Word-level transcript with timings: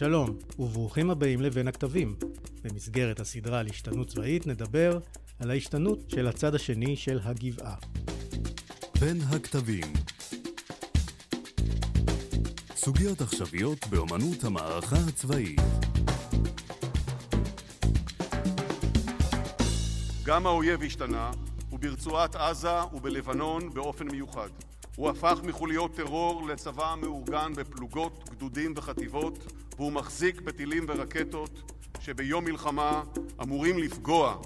שלום, 0.00 0.38
וברוכים 0.58 1.10
הבאים 1.10 1.40
לבין 1.40 1.68
הכתבים. 1.68 2.16
במסגרת 2.62 3.20
הסדרה 3.20 3.58
על 3.58 3.66
השתנות 3.66 4.08
צבאית 4.08 4.46
נדבר 4.46 4.98
על 5.38 5.50
ההשתנות 5.50 5.98
של 6.08 6.26
הצד 6.26 6.54
השני 6.54 6.96
של 6.96 7.18
הגבעה. 7.22 7.74
בין 9.00 9.20
הכתבים 9.20 9.92
סוגיות 12.74 13.20
עכשוויות 13.20 13.86
באמנות 13.90 14.44
המערכה 14.44 14.96
הצבאית 15.08 15.60
גם 20.24 20.46
האויב 20.46 20.82
השתנה, 20.82 21.30
וברצועת 21.72 22.36
עזה 22.36 22.84
ובלבנון 22.92 23.74
באופן 23.74 24.08
מיוחד. 24.10 24.48
הוא 24.96 25.10
הפך 25.10 25.40
מחוליות 25.44 25.94
טרור 25.94 26.46
לצבא 26.48 26.94
מאורגן 27.00 27.52
בפלוגות, 27.56 28.28
גדודים 28.30 28.72
וחטיבות, 28.76 29.38
והוא 29.80 29.92
מחזיק 29.92 30.40
בטילים 30.40 30.84
ורקטות 30.88 31.72
שביום 32.00 32.44
מלחמה 32.44 33.02
אמורים 33.42 33.78
לפגוע 33.78 34.38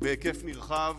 בהיקף 0.00 0.44
נרחב 0.44 0.94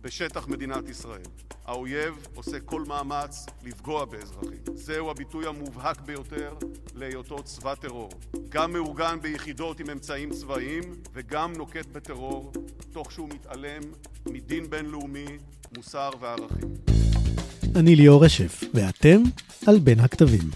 בשטח 0.00 0.48
מדינת 0.48 0.88
ישראל. 0.88 1.26
האויב 1.64 2.14
עושה 2.34 2.60
כל 2.60 2.84
מאמץ 2.84 3.46
לפגוע 3.64 4.04
באזרחים. 4.04 4.58
זהו 4.74 5.10
הביטוי 5.10 5.46
המובהק 5.46 6.00
ביותר 6.00 6.54
להיותו 6.94 7.42
צבא 7.42 7.74
טרור. 7.74 8.10
גם 8.48 8.72
מאורגן 8.72 9.18
ביחידות 9.22 9.80
עם 9.80 9.90
אמצעים 9.90 10.30
צבאיים 10.30 10.82
וגם 11.14 11.52
נוקט 11.56 11.86
בטרור, 11.92 12.52
תוך 12.92 13.12
שהוא 13.12 13.28
מתעלם 13.28 13.82
מדין 14.28 14.70
בינלאומי, 14.70 15.26
מוסר 15.76 16.10
וערכים. 16.20 16.74
אני 17.76 17.96
ליאור 17.96 18.24
רשף, 18.24 18.64
ואתם 18.74 19.22
על 19.66 19.78
בין 19.78 20.00
הכתבים. 20.00 20.50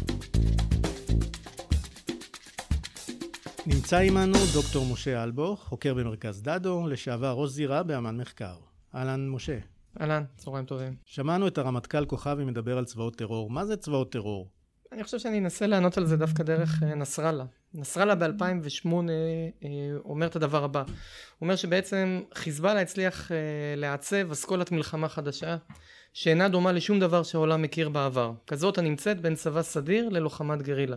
נמצא 3.67 3.99
עמנו 3.99 4.39
דוקטור 4.55 4.87
משה 4.93 5.23
אלבוך, 5.23 5.61
חוקר 5.61 5.95
במרכז 5.95 6.43
דדו, 6.43 6.87
לשעבר 6.89 7.33
ראש 7.33 7.51
זירה 7.51 7.83
באמן 7.83 8.17
מחקר. 8.17 8.55
אהלן 8.95 9.29
משה. 9.29 9.59
אהלן, 10.01 10.25
צהריים 10.37 10.65
טובים. 10.65 10.97
שמענו 11.05 11.49
את 11.49 11.59
הרמטכ"ל 11.59 12.05
כוכבי 12.05 12.45
מדבר 12.45 12.79
על 12.79 12.85
צבאות 12.85 13.17
טרור. 13.17 13.51
מה 13.51 13.67
זה 13.67 13.77
צבאות 13.77 14.13
טרור? 14.13 14.49
אני 14.93 15.05
חושב 15.05 15.19
שאני 15.19 15.39
אנסה 15.39 15.67
לענות 15.67 15.99
על 15.99 16.07
זה 16.07 16.17
דווקא 16.17 16.43
דרך 16.43 16.83
אה, 16.83 16.95
נסראללה. 16.95 17.45
נסראללה 17.75 18.15
ב-2008 18.15 18.89
אה, 18.89 19.69
אומר 20.05 20.27
את 20.27 20.37
הדבר 20.37 20.65
הבא. 20.65 20.81
הוא 20.81 20.87
אומר 21.41 21.57
שבעצם 21.57 22.21
חיזבאללה 22.35 22.81
הצליח 22.81 23.33
אה, 23.33 23.37
לעצב 23.77 24.31
אסכולת 24.31 24.73
מלחמה 24.73 25.09
חדשה, 25.09 25.57
שאינה 26.13 26.49
דומה 26.49 26.73
לשום 26.73 27.01
דבר 27.01 27.23
שהעולם 27.23 27.63
מכיר 27.63 27.89
בעבר. 27.89 28.33
כזאת 28.47 28.79
הנמצאת 28.79 29.21
בין 29.21 29.35
צבא 29.35 29.63
סדיר 29.63 30.09
ללוחמת 30.09 30.63
גרילה. 30.63 30.97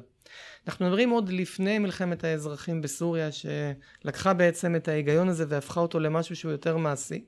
אנחנו 0.68 0.86
מדברים 0.86 1.10
עוד 1.10 1.30
לפני 1.30 1.80
מלחמת 1.80 2.24
האזרחים 2.24 2.82
בסוריה, 2.82 3.30
שלקחה 3.32 4.34
בעצם 4.34 4.76
את 4.76 4.88
ההיגיון 4.88 5.30
הזה 5.30 5.46
והפכה 5.48 5.80
אותו 5.80 6.00
למשהו 6.00 6.36
שהוא 6.36 6.52
יותר 6.52 6.78
מעשי. 6.78 7.24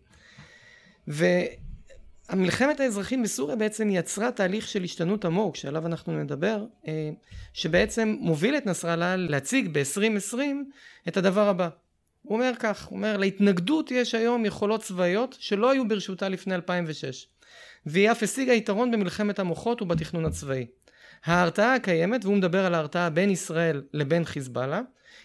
והמלחמת 1.08 2.80
האזרחים 2.80 3.23
בסוריה 3.23 3.56
בעצם 3.56 3.89
יצרה 3.89 4.31
תהליך 4.31 4.67
של 4.67 4.83
השתנות 4.83 5.25
עמוק 5.25 5.56
שעליו 5.56 5.86
אנחנו 5.86 6.23
נדבר 6.23 6.66
אה, 6.88 7.09
שבעצם 7.53 8.16
מוביל 8.19 8.58
את 8.58 8.66
נסראללה 8.66 9.16
להציג 9.16 9.69
ב-2020 9.72 10.38
את 11.08 11.17
הדבר 11.17 11.47
הבא 11.47 11.69
הוא 12.22 12.36
אומר 12.36 12.52
כך, 12.59 12.86
הוא 12.86 12.97
אומר 12.97 13.17
להתנגדות 13.17 13.91
יש 13.91 14.16
היום 14.16 14.45
יכולות 14.45 14.81
צבאיות 14.81 15.36
שלא 15.39 15.72
היו 15.72 15.88
ברשותה 15.88 16.30
לפני 16.30 16.56
2006 16.56 17.28
והיא 17.86 18.11
אף 18.11 18.23
השיגה 18.23 18.53
יתרון 18.53 18.91
במלחמת 18.91 19.39
המוחות 19.39 19.81
ובתכנון 19.81 20.25
הצבאי. 20.25 20.66
ההרתעה 21.25 21.75
הקיימת, 21.75 22.25
והוא 22.25 22.38
מדבר 22.38 22.66
על 22.66 22.73
ההרתעה 22.73 23.09
בין 23.09 23.30
ישראל 23.30 23.81
לבין 23.94 24.25
חיזבאללה, 24.25 24.81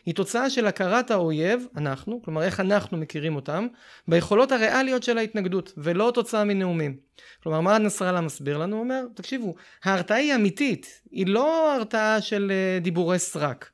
היא 0.07 0.15
תוצאה 0.15 0.51
של 0.51 0.67
הכרת 0.67 1.11
האויב, 1.11 1.67
אנחנו, 1.77 2.23
כלומר 2.25 2.43
איך 2.43 2.61
אנחנו 2.61 2.99
מכירים 2.99 3.37
אותם, 3.37 3.67
ביכולות 4.09 4.53
הריאליות 4.53 5.03
של 5.03 5.19
ההתנגדות, 5.19 5.73
ולא 5.77 6.11
תוצאה 6.15 6.45
מנאומים. 6.45 6.97
כלומר, 7.43 7.61
מה 7.61 7.79
נסראללה 7.79 8.21
מסביר 8.21 8.59
לנו? 8.59 8.77
הוא 8.77 8.85
אומר, 8.85 9.03
תקשיבו, 9.15 9.55
ההרתעה 9.85 10.17
היא 10.17 10.35
אמיתית, 10.35 11.01
היא 11.11 11.27
לא 11.27 11.75
הרתעה 11.75 12.21
של 12.21 12.53
אה, 12.55 12.81
דיבורי 12.81 13.19
סרק. 13.19 13.71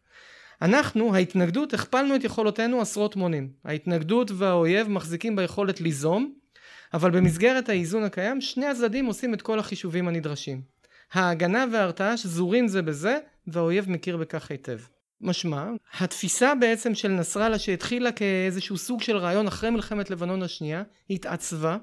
אנחנו, 0.62 1.14
ההתנגדות, 1.14 1.74
הכפלנו 1.74 2.16
את 2.16 2.24
יכולותינו 2.24 2.80
עשרות 2.80 3.16
מונים. 3.16 3.50
ההתנגדות 3.64 4.30
והאויב 4.34 4.88
מחזיקים 4.88 5.36
ביכולת 5.36 5.80
ליזום, 5.80 6.32
אבל 6.94 7.10
במסגרת 7.10 7.68
האיזון 7.68 8.04
הקיים, 8.04 8.40
שני 8.40 8.66
הצדדים 8.66 9.06
עושים 9.06 9.34
את 9.34 9.42
כל 9.42 9.58
החישובים 9.58 10.08
הנדרשים. 10.08 10.62
ההגנה 11.12 11.64
וההרתעה 11.72 12.16
שזורים 12.16 12.68
זה 12.68 12.82
בזה, 12.82 13.18
והאויב 13.46 13.90
מכיר 13.90 14.16
בכך 14.16 14.50
היטב. 14.50 14.78
משמע, 15.20 15.70
התפיסה 16.00 16.54
בעצם 16.54 16.94
של 16.94 17.08
נסראללה 17.08 17.58
שהתחילה 17.58 18.12
כאיזשהו 18.12 18.78
סוג 18.78 19.02
של 19.02 19.16
רעיון 19.16 19.46
אחרי 19.46 19.70
מלחמת 19.70 20.10
לבנון 20.10 20.42
השנייה, 20.42 20.82
התעצבה, 21.10 21.76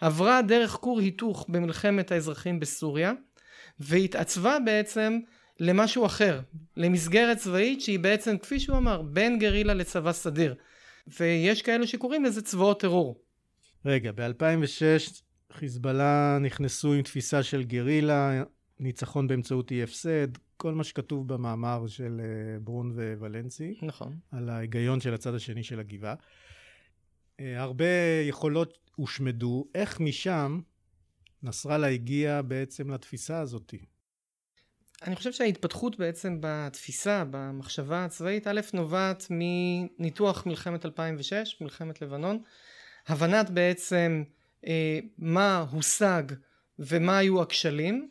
עברה 0.00 0.42
דרך 0.42 0.70
כור 0.70 1.00
היתוך 1.00 1.46
במלחמת 1.48 2.12
האזרחים 2.12 2.60
בסוריה, 2.60 3.12
והתעצבה 3.80 4.58
בעצם 4.64 5.18
למשהו 5.60 6.06
אחר, 6.06 6.40
למסגרת 6.76 7.38
צבאית 7.38 7.80
שהיא 7.80 7.98
בעצם, 7.98 8.38
כפי 8.38 8.60
שהוא 8.60 8.76
אמר, 8.76 9.02
בין 9.02 9.38
גרילה 9.38 9.74
לצבא 9.74 10.12
סדיר. 10.12 10.54
ויש 11.20 11.62
כאלה 11.62 11.86
שקוראים 11.86 12.24
לזה 12.24 12.42
צבאות 12.42 12.80
טרור. 12.80 13.20
רגע, 13.84 14.12
ב-2006 14.12 15.22
חיזבאללה 15.52 16.38
נכנסו 16.40 16.92
עם 16.92 17.02
תפיסה 17.02 17.42
של 17.42 17.62
גרילה, 17.62 18.42
ניצחון 18.80 19.28
באמצעות 19.28 19.70
אי 19.70 19.82
הפסד, 19.82 20.28
כל 20.56 20.74
מה 20.74 20.84
שכתוב 20.84 21.28
במאמר 21.28 21.86
של 21.86 22.20
אה, 22.24 22.60
ברון 22.60 22.98
וולנסי. 23.18 23.74
נכון. 23.82 24.18
על 24.30 24.48
ההיגיון 24.48 25.00
של 25.00 25.14
הצד 25.14 25.34
השני 25.34 25.62
של 25.62 25.80
הגבעה. 25.80 26.14
אה, 27.40 27.62
הרבה 27.62 27.84
יכולות 28.28 28.78
הושמדו. 28.96 29.64
איך 29.74 30.00
משם 30.00 30.60
נסראללה 31.42 31.86
הגיע 31.86 32.42
בעצם 32.42 32.90
לתפיסה 32.90 33.40
הזאת? 33.40 33.74
אני 35.02 35.16
חושב 35.16 35.32
שההתפתחות 35.32 35.98
בעצם 35.98 36.38
בתפיסה, 36.40 37.24
במחשבה 37.30 38.04
הצבאית, 38.04 38.46
א', 38.46 38.60
נובעת 38.74 39.26
מניתוח 39.30 40.46
מלחמת 40.46 40.86
2006, 40.86 41.56
מלחמת 41.60 42.02
לבנון, 42.02 42.42
הבנת 43.08 43.50
בעצם 43.50 44.22
אה, 44.66 44.98
מה 45.18 45.66
הושג 45.70 46.22
ומה 46.78 47.18
היו 47.18 47.42
הכשלים, 47.42 48.08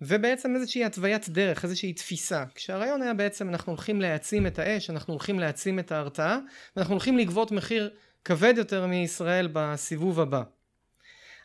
ובעצם 0.00 0.54
איזושהי 0.56 0.84
התוויית 0.84 1.28
דרך, 1.28 1.64
איזושהי 1.64 1.92
תפיסה. 1.92 2.44
כשהרעיון 2.54 3.02
היה 3.02 3.14
בעצם 3.14 3.48
אנחנו 3.48 3.72
הולכים 3.72 4.00
להעצים 4.00 4.46
את 4.46 4.58
האש, 4.58 4.90
אנחנו 4.90 5.12
הולכים 5.12 5.38
להעצים 5.38 5.78
את 5.78 5.92
ההרתעה, 5.92 6.38
ואנחנו 6.76 6.94
הולכים 6.94 7.18
לגבות 7.18 7.52
מחיר 7.52 7.90
כבד 8.24 8.54
יותר 8.56 8.86
מישראל 8.86 9.48
בסיבוב 9.52 10.20
הבא. 10.20 10.42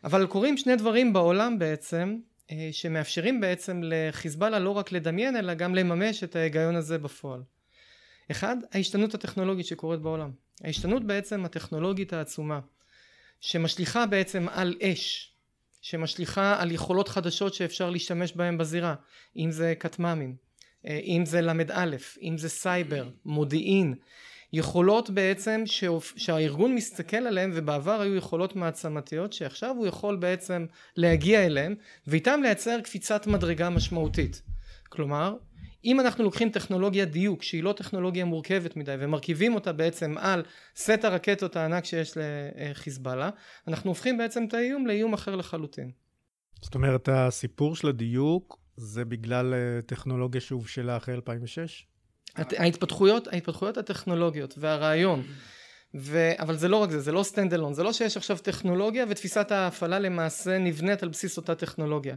אבל 0.04 0.26
קורים 0.26 0.56
שני 0.56 0.76
דברים 0.76 1.12
בעולם 1.12 1.58
בעצם, 1.58 2.16
אה, 2.50 2.68
שמאפשרים 2.72 3.40
בעצם 3.40 3.80
לחיזבאללה 3.84 4.58
לא 4.58 4.70
רק 4.70 4.92
לדמיין, 4.92 5.36
אלא 5.36 5.54
גם 5.54 5.74
לממש 5.74 6.24
את 6.24 6.36
ההיגיון 6.36 6.76
הזה 6.76 6.98
בפועל. 6.98 7.42
אחד, 8.30 8.56
ההשתנות 8.72 9.14
הטכנולוגית 9.14 9.66
שקורית 9.66 10.00
בעולם. 10.00 10.30
ההשתנות 10.64 11.04
בעצם 11.04 11.44
הטכנולוגית 11.44 12.12
העצומה, 12.12 12.60
שמשליכה 13.40 14.06
בעצם 14.06 14.46
על 14.48 14.74
אש, 14.82 15.32
שמשליכה 15.80 16.62
על 16.62 16.70
יכולות 16.70 17.08
חדשות 17.08 17.54
שאפשר 17.54 17.90
להשתמש 17.90 18.32
בהן 18.32 18.58
בזירה, 18.58 18.94
אם 19.36 19.50
זה 19.50 19.74
כטמ"מים, 19.80 20.36
אה, 20.86 21.00
אם 21.04 21.26
זה 21.26 21.40
ל"א, 21.40 21.96
אם 22.22 22.38
זה 22.38 22.48
סייבר, 22.48 23.08
מודיעין, 23.24 23.94
יכולות 24.52 25.10
בעצם 25.10 25.62
שהארגון 26.16 26.74
מסתכל 26.74 27.16
עליהן 27.16 27.50
ובעבר 27.54 28.00
היו 28.00 28.14
יכולות 28.14 28.56
מעצמתיות 28.56 29.32
שעכשיו 29.32 29.74
הוא 29.78 29.86
יכול 29.86 30.16
בעצם 30.16 30.66
להגיע 30.96 31.46
אליהן 31.46 31.74
ואיתן 32.06 32.42
לייצר 32.42 32.80
קפיצת 32.80 33.26
מדרגה 33.26 33.70
משמעותית. 33.70 34.42
כלומר 34.88 35.36
אם 35.84 36.00
אנחנו 36.00 36.24
לוקחים 36.24 36.50
טכנולוגיה 36.50 37.04
דיוק 37.04 37.42
שהיא 37.42 37.62
לא 37.62 37.72
טכנולוגיה 37.72 38.24
מורכבת 38.24 38.76
מדי 38.76 38.94
ומרכיבים 38.98 39.54
אותה 39.54 39.72
בעצם 39.72 40.14
על 40.18 40.42
סט 40.76 41.04
הרקטות 41.04 41.56
הענק 41.56 41.84
שיש 41.84 42.16
לחיזבאללה 42.16 43.30
אנחנו 43.68 43.90
הופכים 43.90 44.18
בעצם 44.18 44.44
את 44.44 44.54
האיום 44.54 44.86
לאיום 44.86 45.12
אחר 45.12 45.36
לחלוטין. 45.36 45.90
זאת 46.60 46.74
אומרת 46.74 47.08
הסיפור 47.08 47.76
של 47.76 47.88
הדיוק 47.88 48.58
זה 48.76 49.04
בגלל 49.04 49.54
אה, 49.54 49.82
טכנולוגיה 49.86 50.40
שהובשלה 50.40 50.96
אחרי 50.96 51.14
2006? 51.14 51.86
ההתפתחויות, 52.36 53.28
ההתפתחויות 53.28 53.76
הטכנולוגיות 53.76 54.54
והרעיון 54.58 55.22
ו... 55.94 56.30
אבל 56.38 56.56
זה 56.56 56.68
לא 56.68 56.76
רק 56.76 56.90
זה, 56.90 57.00
זה 57.00 57.12
לא 57.12 57.22
stand 57.22 57.54
alone, 57.54 57.74
זה 57.74 57.82
לא 57.82 57.92
שיש 57.92 58.16
עכשיו 58.16 58.38
טכנולוגיה 58.38 59.04
ותפיסת 59.08 59.50
ההפעלה 59.50 59.98
למעשה 59.98 60.58
נבנית 60.58 61.02
על 61.02 61.08
בסיס 61.08 61.36
אותה 61.36 61.54
טכנולוגיה. 61.54 62.16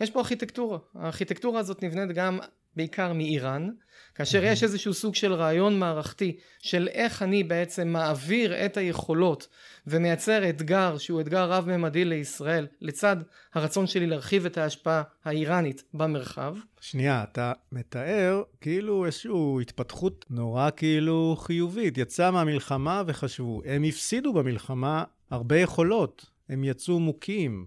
יש 0.00 0.10
פה 0.10 0.18
ארכיטקטורה, 0.18 0.78
הארכיטקטורה 0.94 1.60
הזאת 1.60 1.82
נבנית 1.82 2.16
גם 2.16 2.38
בעיקר 2.76 3.12
מאיראן, 3.12 3.68
כאשר 4.14 4.44
יש 4.44 4.62
איזשהו 4.62 4.94
סוג 4.94 5.14
של 5.14 5.32
רעיון 5.32 5.78
מערכתי 5.78 6.36
של 6.58 6.88
איך 6.88 7.22
אני 7.22 7.44
בעצם 7.44 7.88
מעביר 7.88 8.66
את 8.66 8.76
היכולות 8.76 9.48
ומייצר 9.86 10.48
אתגר 10.48 10.98
שהוא 10.98 11.20
אתגר 11.20 11.50
רב-ממדי 11.50 12.04
לישראל 12.04 12.66
לצד 12.80 13.16
הרצון 13.54 13.86
שלי 13.86 14.06
להרחיב 14.06 14.46
את 14.46 14.58
ההשפעה 14.58 15.02
האיראנית 15.24 15.82
במרחב. 15.94 16.56
שנייה, 16.80 17.24
אתה 17.32 17.52
מתאר 17.72 18.42
כאילו 18.60 19.06
איזושהי 19.06 19.32
התפתחות 19.62 20.24
נורא 20.30 20.70
כאילו 20.76 21.36
חיובית. 21.38 21.98
יצא 21.98 22.30
מהמלחמה 22.30 23.02
וחשבו, 23.06 23.62
הם 23.64 23.84
הפסידו 23.84 24.32
במלחמה 24.32 25.04
הרבה 25.30 25.58
יכולות, 25.58 26.26
הם 26.48 26.64
יצאו 26.64 27.00
מוכים. 27.00 27.66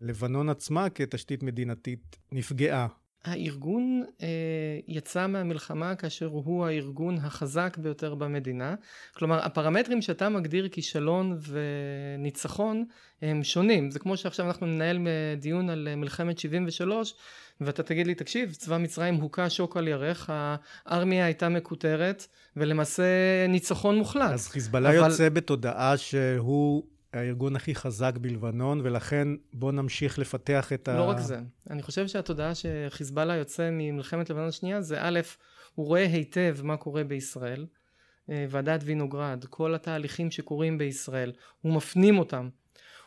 לבנון 0.00 0.48
עצמה 0.48 0.90
כתשתית 0.90 1.42
מדינתית 1.42 2.16
נפגעה. 2.32 2.86
הארגון 3.24 4.04
אה, 4.22 4.26
יצא 4.88 5.26
מהמלחמה 5.26 5.94
כאשר 5.94 6.26
הוא 6.26 6.66
הארגון 6.66 7.18
החזק 7.22 7.76
ביותר 7.80 8.14
במדינה. 8.14 8.74
כלומר, 9.14 9.46
הפרמטרים 9.46 10.02
שאתה 10.02 10.28
מגדיר 10.28 10.68
כישלון 10.68 11.38
וניצחון 12.18 12.84
הם 13.22 13.44
שונים. 13.44 13.90
זה 13.90 13.98
כמו 13.98 14.16
שעכשיו 14.16 14.46
אנחנו 14.46 14.66
ננהל 14.66 14.98
דיון 15.36 15.70
על 15.70 15.88
מלחמת 15.96 16.38
73, 16.38 17.14
ואתה 17.60 17.82
תגיד 17.82 18.06
לי, 18.06 18.14
תקשיב, 18.14 18.52
צבא 18.52 18.78
מצרים 18.78 19.14
הוכה 19.14 19.50
שוק 19.50 19.76
על 19.76 19.88
ירך, 19.88 20.30
הארמיה 20.32 21.24
הייתה 21.24 21.48
מקוטרת, 21.48 22.26
ולמעשה 22.56 23.02
ניצחון 23.48 23.98
מוחלט. 23.98 24.30
אז 24.30 24.48
חיזבאללה 24.48 24.98
אבל... 24.98 25.10
יוצא 25.10 25.28
בתודעה 25.28 25.96
שהוא 25.96 26.82
הארגון 27.12 27.56
הכי 27.56 27.74
חזק 27.74 28.12
בלבנון, 28.20 28.80
ולכן 28.84 29.28
בואו 29.52 29.72
נמשיך 29.72 30.18
לפתח 30.18 30.72
את 30.72 30.88
לא 30.88 30.92
ה... 30.92 30.96
לא 30.96 31.04
רק 31.04 31.18
זה. 31.18 31.38
אני 31.70 31.82
חושב 31.82 32.08
שהתודעה 32.08 32.52
שחיזבאללה 32.54 33.34
יוצא 33.34 33.68
ממלחמת 33.72 34.30
לבנון 34.30 34.48
השנייה, 34.48 34.82
זה 34.82 34.96
א', 35.00 35.20
הוא 35.74 35.86
רואה 35.86 36.06
היטב 36.06 36.56
מה 36.62 36.76
קורה 36.76 37.04
בישראל, 37.04 37.66
אה, 38.30 38.46
ועדת 38.50 38.80
וינוגרד, 38.84 39.44
כל 39.50 39.74
התהליכים 39.74 40.30
שקורים 40.30 40.78
בישראל, 40.78 41.32
הוא 41.60 41.72
מפנים 41.72 42.18
אותם. 42.18 42.48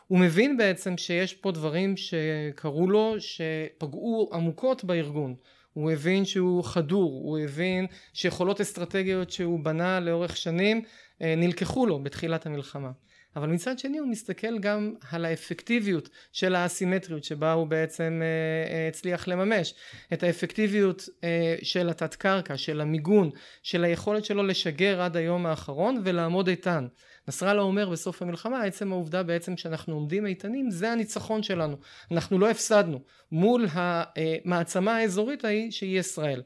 הוא 0.06 0.18
מבין 0.18 0.56
בעצם 0.56 0.96
שיש 0.96 1.34
פה 1.34 1.52
דברים 1.52 1.94
שקרו 1.96 2.88
לו, 2.88 3.14
שפגעו 3.18 4.30
עמוקות 4.32 4.84
בארגון. 4.84 5.34
הוא 5.72 5.90
הבין 5.90 6.24
שהוא 6.24 6.64
חדור, 6.64 7.12
הוא 7.24 7.38
הבין 7.38 7.86
שיכולות 8.12 8.60
אסטרטגיות 8.60 9.30
שהוא 9.30 9.64
בנה 9.64 10.00
לאורך 10.00 10.36
שנים 10.36 10.82
אה, 11.22 11.34
נלקחו 11.36 11.86
לו 11.86 12.02
בתחילת 12.02 12.46
המלחמה. 12.46 12.90
אבל 13.36 13.48
מצד 13.48 13.78
שני 13.78 13.98
הוא 13.98 14.08
מסתכל 14.08 14.58
גם 14.58 14.94
על 15.10 15.24
האפקטיביות 15.24 16.08
של 16.32 16.54
האסימטריות 16.54 17.24
שבה 17.24 17.52
הוא 17.52 17.66
בעצם 17.66 18.22
אה, 18.22 18.74
אה, 18.74 18.88
הצליח 18.88 19.28
לממש. 19.28 19.74
את 20.12 20.22
האפקטיביות 20.22 21.08
אה, 21.24 21.56
של 21.62 21.88
התת 21.88 22.14
קרקע, 22.14 22.56
של 22.56 22.80
המיגון, 22.80 23.30
של 23.62 23.84
היכולת 23.84 24.24
שלו 24.24 24.42
לשגר 24.42 25.00
עד 25.00 25.16
היום 25.16 25.46
האחרון 25.46 26.02
ולעמוד 26.04 26.48
איתן. 26.48 26.86
נסראללה 27.28 27.62
אומר 27.62 27.90
בסוף 27.90 28.22
המלחמה 28.22 28.62
עצם 28.62 28.92
העובדה 28.92 29.22
בעצם 29.22 29.56
שאנחנו 29.56 29.94
עומדים 29.94 30.26
איתנים 30.26 30.70
זה 30.70 30.92
הניצחון 30.92 31.42
שלנו. 31.42 31.76
אנחנו 32.10 32.38
לא 32.38 32.50
הפסדנו. 32.50 33.00
מול 33.32 33.66
המעצמה 33.72 34.96
האזורית 34.96 35.44
ההיא 35.44 35.70
שהיא 35.70 35.98
ישראל. 35.98 36.42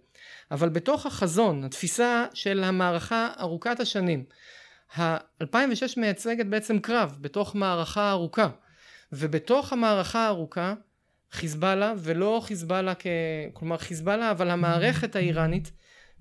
אבל 0.51 0.69
בתוך 0.69 1.07
החזון 1.07 1.65
התפיסה 1.65 2.27
של 2.35 2.65
המערכה 2.65 3.29
ארוכת 3.41 3.81
השנים 3.81 4.25
ה-2006 4.97 5.95
מייצגת 5.97 6.47
בעצם 6.47 6.79
קרב 6.79 7.19
בתוך 7.21 7.55
מערכה 7.55 8.11
ארוכה. 8.11 8.49
ובתוך 9.13 9.73
המערכה 9.73 10.19
הארוכה 10.19 10.75
חיזבאללה 11.33 11.95
ולא 11.99 12.41
חיזבאללה 12.45 12.95
כ... 12.95 13.07
כלומר 13.53 13.77
חיזבאללה 13.77 14.31
אבל 14.31 14.51
המערכת 14.51 15.17
האיראנית 15.17 15.73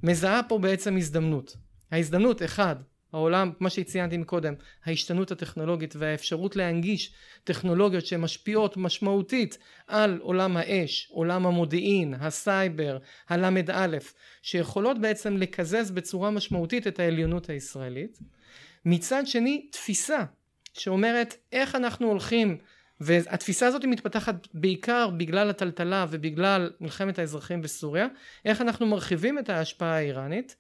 מזהה 0.04 0.44
פה 0.44 0.58
בעצם 0.58 0.98
הזדמנות. 0.98 1.56
ההזדמנות 1.92 2.44
אחד 2.44 2.76
העולם 3.14 3.52
מה 3.60 3.70
שציינתי 3.70 4.18
מקודם 4.18 4.54
ההשתנות 4.86 5.32
הטכנולוגית 5.32 5.96
והאפשרות 5.96 6.56
להנגיש 6.56 7.14
טכנולוגיות 7.44 8.06
שמשפיעות 8.06 8.78
משמעותית 8.78 9.58
על 9.88 10.20
עולם 10.22 10.58
האש 10.58 11.08
עולם 11.12 11.46
המודיעין 11.46 12.14
הסייבר 12.14 12.98
הל"א 13.30 13.98
שיכולות 14.42 15.02
בעצם 15.02 15.38
לקזז 15.38 15.92
בצורה 15.92 16.32
משמעותית 16.32 16.88
את 16.88 17.00
העליונות 17.00 17.50
הישראלית 17.50 18.20
מצד 18.86 19.28
שני 19.28 19.68
תפיסה 19.72 20.24
שאומרת 20.74 21.36
איך 21.52 21.76
אנחנו 21.76 22.08
הולכים 22.08 22.58
והתפיסה 23.00 23.68
הזאת 23.68 23.86
מתפתחת 23.86 24.36
בעיקר 24.54 25.10
בגלל 25.18 25.50
הטלטלה 25.50 26.06
ובגלל 26.10 26.72
מלחמת 26.80 27.20
האזרחים 27.20 27.62
בסוריה 27.62 28.08
איך 28.46 28.62
אנחנו 28.62 28.86
מרחיבים 28.86 29.40
את 29.40 29.50
ההשפעה 29.50 29.96
האיראנית 29.96 30.56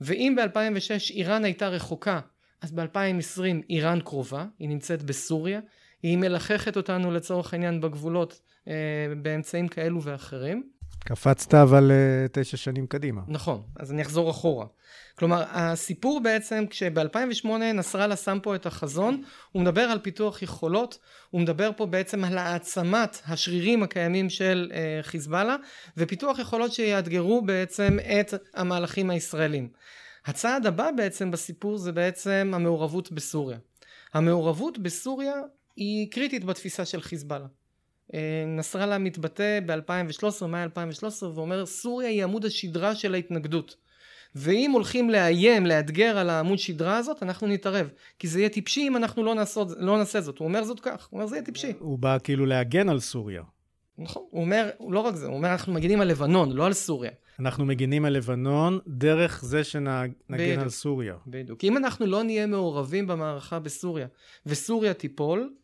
ואם 0.00 0.36
ב-2006 0.36 1.10
איראן 1.10 1.44
הייתה 1.44 1.68
רחוקה 1.68 2.20
אז 2.60 2.72
ב-2020 2.72 3.42
איראן 3.70 4.00
קרובה 4.00 4.46
היא 4.58 4.68
נמצאת 4.68 5.02
בסוריה 5.02 5.60
היא 6.02 6.18
מלחכת 6.18 6.76
אותנו 6.76 7.10
לצורך 7.10 7.52
העניין 7.52 7.80
בגבולות 7.80 8.40
אה, 8.68 8.72
באמצעים 9.22 9.68
כאלו 9.68 10.02
ואחרים 10.02 10.68
קפצת 11.04 11.54
אבל 11.54 11.90
uh, 11.90 12.28
תשע 12.32 12.56
שנים 12.56 12.86
קדימה. 12.86 13.20
נכון, 13.28 13.62
אז 13.76 13.92
אני 13.92 14.02
אחזור 14.02 14.30
אחורה. 14.30 14.66
כלומר, 15.18 15.44
הסיפור 15.50 16.20
בעצם, 16.20 16.64
כשב-2008 16.70 17.48
נסראללה 17.74 18.16
שם 18.16 18.38
פה 18.42 18.54
את 18.54 18.66
החזון, 18.66 19.22
הוא 19.52 19.62
מדבר 19.62 19.80
על 19.82 19.98
פיתוח 19.98 20.42
יכולות, 20.42 20.98
הוא 21.30 21.40
מדבר 21.40 21.70
פה 21.76 21.86
בעצם 21.86 22.24
על 22.24 22.38
העצמת 22.38 23.18
השרירים 23.26 23.82
הקיימים 23.82 24.30
של 24.30 24.70
uh, 24.70 25.06
חיזבאללה, 25.06 25.56
ופיתוח 25.96 26.38
יכולות 26.38 26.72
שיאתגרו 26.72 27.42
בעצם 27.42 27.98
את 28.20 28.34
המהלכים 28.54 29.10
הישראלים. 29.10 29.68
הצעד 30.26 30.66
הבא 30.66 30.90
בעצם 30.96 31.30
בסיפור 31.30 31.78
זה 31.78 31.92
בעצם 31.92 32.50
המעורבות 32.54 33.12
בסוריה. 33.12 33.58
המעורבות 34.14 34.78
בסוריה 34.78 35.34
היא 35.76 36.10
קריטית 36.10 36.44
בתפיסה 36.44 36.84
של 36.84 37.00
חיזבאללה. 37.00 37.46
אה, 38.14 38.44
נסראללה 38.46 38.98
מתבטא 38.98 39.58
ב-2013, 39.66 40.46
מאי 40.46 40.62
2013, 40.62 41.30
ואומר 41.34 41.66
סוריה 41.66 42.08
היא 42.08 42.24
עמוד 42.24 42.44
השדרה 42.44 42.94
של 42.94 43.14
ההתנגדות. 43.14 43.76
ואם 44.34 44.70
הולכים 44.70 45.10
לאיים, 45.10 45.66
לאתגר 45.66 46.18
על 46.18 46.30
העמוד 46.30 46.58
שדרה 46.58 46.96
הזאת, 46.96 47.22
אנחנו 47.22 47.46
נתערב. 47.46 47.90
כי 48.18 48.28
זה 48.28 48.38
יהיה 48.38 48.48
טיפשי 48.48 48.88
אם 48.88 48.96
אנחנו 48.96 49.24
לא, 49.24 49.34
נעשות, 49.34 49.68
לא 49.76 49.98
נעשה 49.98 50.20
זאת. 50.20 50.38
הוא 50.38 50.48
אומר 50.48 50.64
זאת 50.64 50.80
כך, 50.80 51.08
הוא 51.10 51.18
אומר 51.18 51.26
זה 51.26 51.36
יהיה 51.36 51.44
טיפשי. 51.44 51.72
הוא 51.78 51.98
בא 51.98 52.18
כאילו 52.24 52.46
להגן 52.46 52.88
על 52.88 53.00
סוריה. 53.00 53.42
נכון, 53.98 54.22
הוא 54.30 54.40
אומר, 54.40 54.70
לא 54.90 55.00
רק 55.00 55.14
זה, 55.14 55.26
הוא 55.26 55.34
אומר 55.34 55.52
אנחנו 55.52 55.72
מגינים 55.72 56.00
על 56.00 56.08
לבנון, 56.08 56.52
לא 56.52 56.66
על 56.66 56.72
סוריה. 56.72 57.10
אנחנו 57.38 57.64
מגינים 57.64 58.04
על 58.04 58.12
לבנון 58.12 58.78
דרך 58.86 59.44
זה 59.44 59.64
שנגן 59.64 60.60
על 60.60 60.68
סוריה. 60.68 61.14
בדיוק. 61.26 61.60
כי 61.60 61.68
אם 61.68 61.76
אנחנו 61.76 62.06
לא 62.06 62.22
נהיה 62.22 62.46
מעורבים 62.46 63.06
במערכה 63.06 63.58
בסוריה, 63.58 64.06
וסוריה 64.46 64.94
תיפול, 64.94 65.54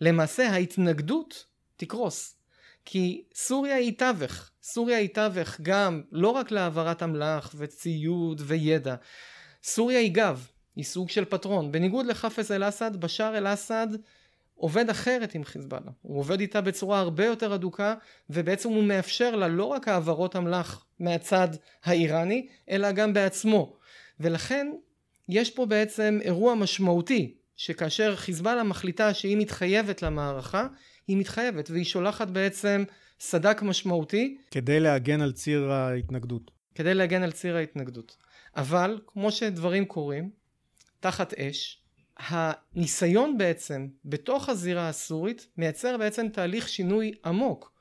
למעשה 0.00 0.50
ההתנגדות 0.50 1.46
תקרוס. 1.84 2.36
כי 2.84 3.24
סוריה 3.34 3.76
היא 3.76 3.98
תווך. 3.98 4.50
סוריה 4.62 4.98
היא 4.98 5.08
תווך 5.14 5.60
גם 5.62 6.02
לא 6.12 6.28
רק 6.28 6.50
להעברת 6.50 7.02
אמל"ח 7.02 7.54
וציוד 7.56 8.42
וידע. 8.44 8.94
סוריה 9.64 9.98
היא 9.98 10.12
גב, 10.14 10.46
היא 10.76 10.84
סוג 10.84 11.08
של 11.08 11.24
פטרון. 11.24 11.72
בניגוד 11.72 12.06
לחפז 12.06 12.52
אל-אסד, 12.52 12.96
בשאר 12.96 13.38
אל-אסד 13.38 13.86
עובד 14.54 14.90
אחרת 14.90 15.34
עם 15.34 15.44
חיזבאללה. 15.44 15.90
הוא 16.02 16.18
עובד 16.18 16.40
איתה 16.40 16.60
בצורה 16.60 16.98
הרבה 16.98 17.26
יותר 17.26 17.54
אדוקה, 17.54 17.94
ובעצם 18.30 18.68
הוא 18.68 18.84
מאפשר 18.84 19.36
לה 19.36 19.48
לא 19.48 19.64
רק 19.64 19.88
העברות 19.88 20.36
אמל"ח 20.36 20.86
מהצד 21.00 21.48
האיראני, 21.84 22.46
אלא 22.70 22.92
גם 22.92 23.12
בעצמו. 23.12 23.76
ולכן 24.20 24.72
יש 25.28 25.50
פה 25.50 25.66
בעצם 25.66 26.18
אירוע 26.22 26.54
משמעותי, 26.54 27.34
שכאשר 27.56 28.16
חיזבאללה 28.16 28.62
מחליטה 28.62 29.14
שהיא 29.14 29.36
מתחייבת 29.36 30.02
למערכה, 30.02 30.66
היא 31.08 31.16
מתחייבת 31.16 31.70
והיא 31.70 31.84
שולחת 31.84 32.28
בעצם 32.28 32.84
סדק 33.20 33.62
משמעותי. 33.62 34.38
כדי 34.50 34.80
להגן 34.80 35.20
על 35.20 35.32
ציר 35.32 35.70
ההתנגדות. 35.70 36.50
כדי 36.74 36.94
להגן 36.94 37.22
על 37.22 37.32
ציר 37.32 37.56
ההתנגדות. 37.56 38.16
אבל 38.56 39.00
כמו 39.06 39.32
שדברים 39.32 39.84
קורים, 39.84 40.30
תחת 41.00 41.34
אש, 41.34 41.82
הניסיון 42.16 43.38
בעצם 43.38 43.88
בתוך 44.04 44.48
הזירה 44.48 44.88
הסורית 44.88 45.46
מייצר 45.56 45.96
בעצם 45.96 46.28
תהליך 46.28 46.68
שינוי 46.68 47.12
עמוק 47.24 47.72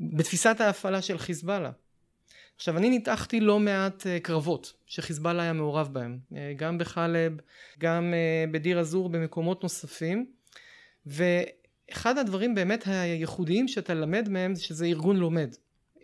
בתפיסת 0.00 0.60
ההפעלה 0.60 1.02
של 1.02 1.18
חיזבאללה. 1.18 1.70
עכשיו 2.62 2.76
אני 2.76 2.90
ניתחתי 2.90 3.40
לא 3.40 3.60
מעט 3.60 4.02
uh, 4.02 4.20
קרבות 4.22 4.72
שחיזבאללה 4.86 5.42
היה 5.42 5.52
מעורב 5.52 5.88
בהם, 5.92 6.18
uh, 6.32 6.36
גם 6.56 6.78
בחלב, 6.78 7.32
גם 7.78 8.14
uh, 8.14 8.52
בדיר 8.52 8.80
א-זור 8.80 9.08
במקומות 9.08 9.62
נוספים, 9.62 10.26
ו... 11.06 11.24
אחד 11.92 12.18
הדברים 12.18 12.54
באמת 12.54 12.84
הייחודיים 12.86 13.68
שאתה 13.68 13.94
למד 13.94 14.28
מהם 14.28 14.54
זה 14.54 14.64
שזה 14.64 14.86
ארגון 14.86 15.16
לומד. 15.16 15.54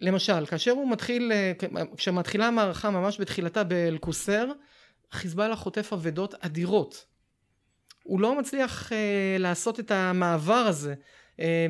למשל, 0.01 0.47
כאשר 0.47 0.71
הוא 0.71 0.91
מתחיל, 0.91 1.33
אה, 1.33 1.53
כשמתחילה 1.97 2.47
המערכה 2.47 2.91
ממש 2.91 3.21
בתחילתה 3.21 3.65
באל-קוסר, 3.65 4.53
חיזבאללה 5.13 5.57
חוטף 5.57 5.93
אבדות 5.93 6.35
אדירות. 6.41 7.05
הוא 8.03 8.21
לא 8.21 8.39
מצליח 8.39 8.93
אה, 8.93 9.37
לעשות 9.39 9.81
את 9.81 9.91
המעבר 9.91 10.55
הזה 10.55 10.91
אה, 10.91 10.97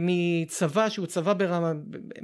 מצבא 0.01 0.89
שהוא 0.89 1.07
צבא 1.07 1.33
ברמה, 1.33 1.73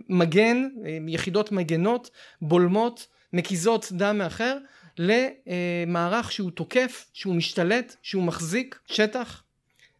מגן, 0.08 0.68
אה, 0.86 0.98
יחידות 1.08 1.52
מגנות, 1.52 2.10
בולמות, 2.42 3.06
מקיזות 3.32 3.88
דם 3.92 4.18
מאחר, 4.18 4.58
למערך 4.98 6.32
שהוא 6.32 6.50
תוקף, 6.50 7.10
שהוא 7.12 7.34
משתלט, 7.34 7.96
שהוא 8.02 8.22
מחזיק 8.22 8.78
שטח, 8.86 9.42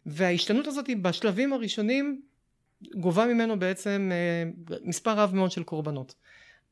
וההשתנות 0.05 0.67
הזאת 0.67 0.89
בשלבים 1.01 1.53
הראשונים 1.53 2.21
גובה 2.95 3.25
ממנו 3.25 3.59
בעצם 3.59 4.11
אה, 4.13 4.75
מספר 4.83 5.11
רב 5.11 5.35
מאוד 5.35 5.51
של 5.51 5.63
קורבנות. 5.63 6.15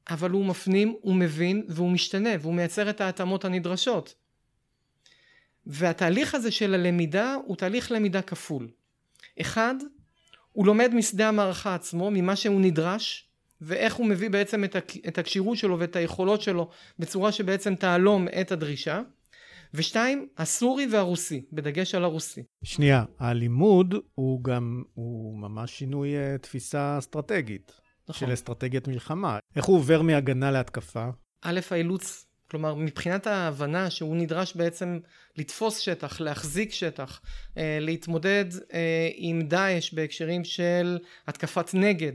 אבל 0.10 0.30
הוא 0.30 0.46
מפנים, 0.46 0.96
הוא 1.02 1.16
מבין 1.16 1.66
והוא 1.70 1.92
משתנה 1.92 2.30
והוא 2.40 2.54
מייצר 2.54 2.90
את 2.90 3.02
ההתאמות 3.02 3.46
הנדרשות. 3.46 4.16
והתהליך 5.66 6.36
הזה 6.36 6.52
של 6.52 6.74
הלמידה 6.74 7.36
הוא 7.46 7.56
תהליך 7.56 7.92
למידה 7.92 8.22
כפול. 8.22 8.68
אחד, 9.42 9.76
הוא 10.54 10.66
לומד 10.66 10.92
משדה 10.94 11.28
המערכה 11.28 11.76
עצמו, 11.76 12.12
ממה 12.12 12.36
שהוא 12.36 12.62
נדרש, 12.62 13.30
ואיך 13.62 13.96
הוא 13.96 14.06
מביא 14.06 14.30
בעצם 14.30 14.64
את 15.08 15.18
הכשירות 15.18 15.58
שלו 15.58 15.80
ואת 15.80 15.96
היכולות 15.96 16.42
שלו 16.42 16.70
בצורה 17.00 17.32
שבעצם 17.32 17.76
תהלום 17.76 18.28
את 18.42 18.52
הדרישה. 18.52 19.02
ושתיים, 19.74 20.28
הסורי 20.38 20.88
והרוסי, 20.92 21.46
בדגש 21.54 21.96
על 21.96 22.04
הרוסי. 22.04 22.44
שנייה, 22.64 23.04
הלימוד 23.20 23.96
הוא 24.16 24.44
גם, 24.44 24.84
הוא 24.94 25.38
ממש 25.38 25.72
שינוי 25.72 26.10
uh, 26.10 26.38
תפיסה 26.38 26.98
אסטרטגית. 26.98 27.72
נכון. 28.10 28.28
של 28.28 28.34
אסטרטגיית 28.34 28.88
מלחמה. 28.88 29.40
איך 29.56 29.66
הוא 29.66 29.78
עובר 29.78 30.02
מהגנה 30.02 30.52
להתקפה? 30.52 31.10
א', 31.42 31.60
האילוץ, 31.72 32.26
כלומר, 32.54 32.76
מבחינת 32.76 33.28
ההבנה 33.28 33.90
שהוא 33.90 34.16
נדרש 34.16 34.56
בעצם 34.56 35.00
לתפוס 35.38 35.78
שטח, 35.78 36.22
להחזיק 36.22 36.72
שטח, 36.72 37.22
אה, 37.58 37.78
להתמודד 37.82 38.46
אה, 38.74 39.10
עם 39.16 39.42
דאעש 39.42 39.94
בהקשרים 39.94 40.44
של 40.44 40.98
התקפת 41.28 41.74
נגד, 41.74 42.12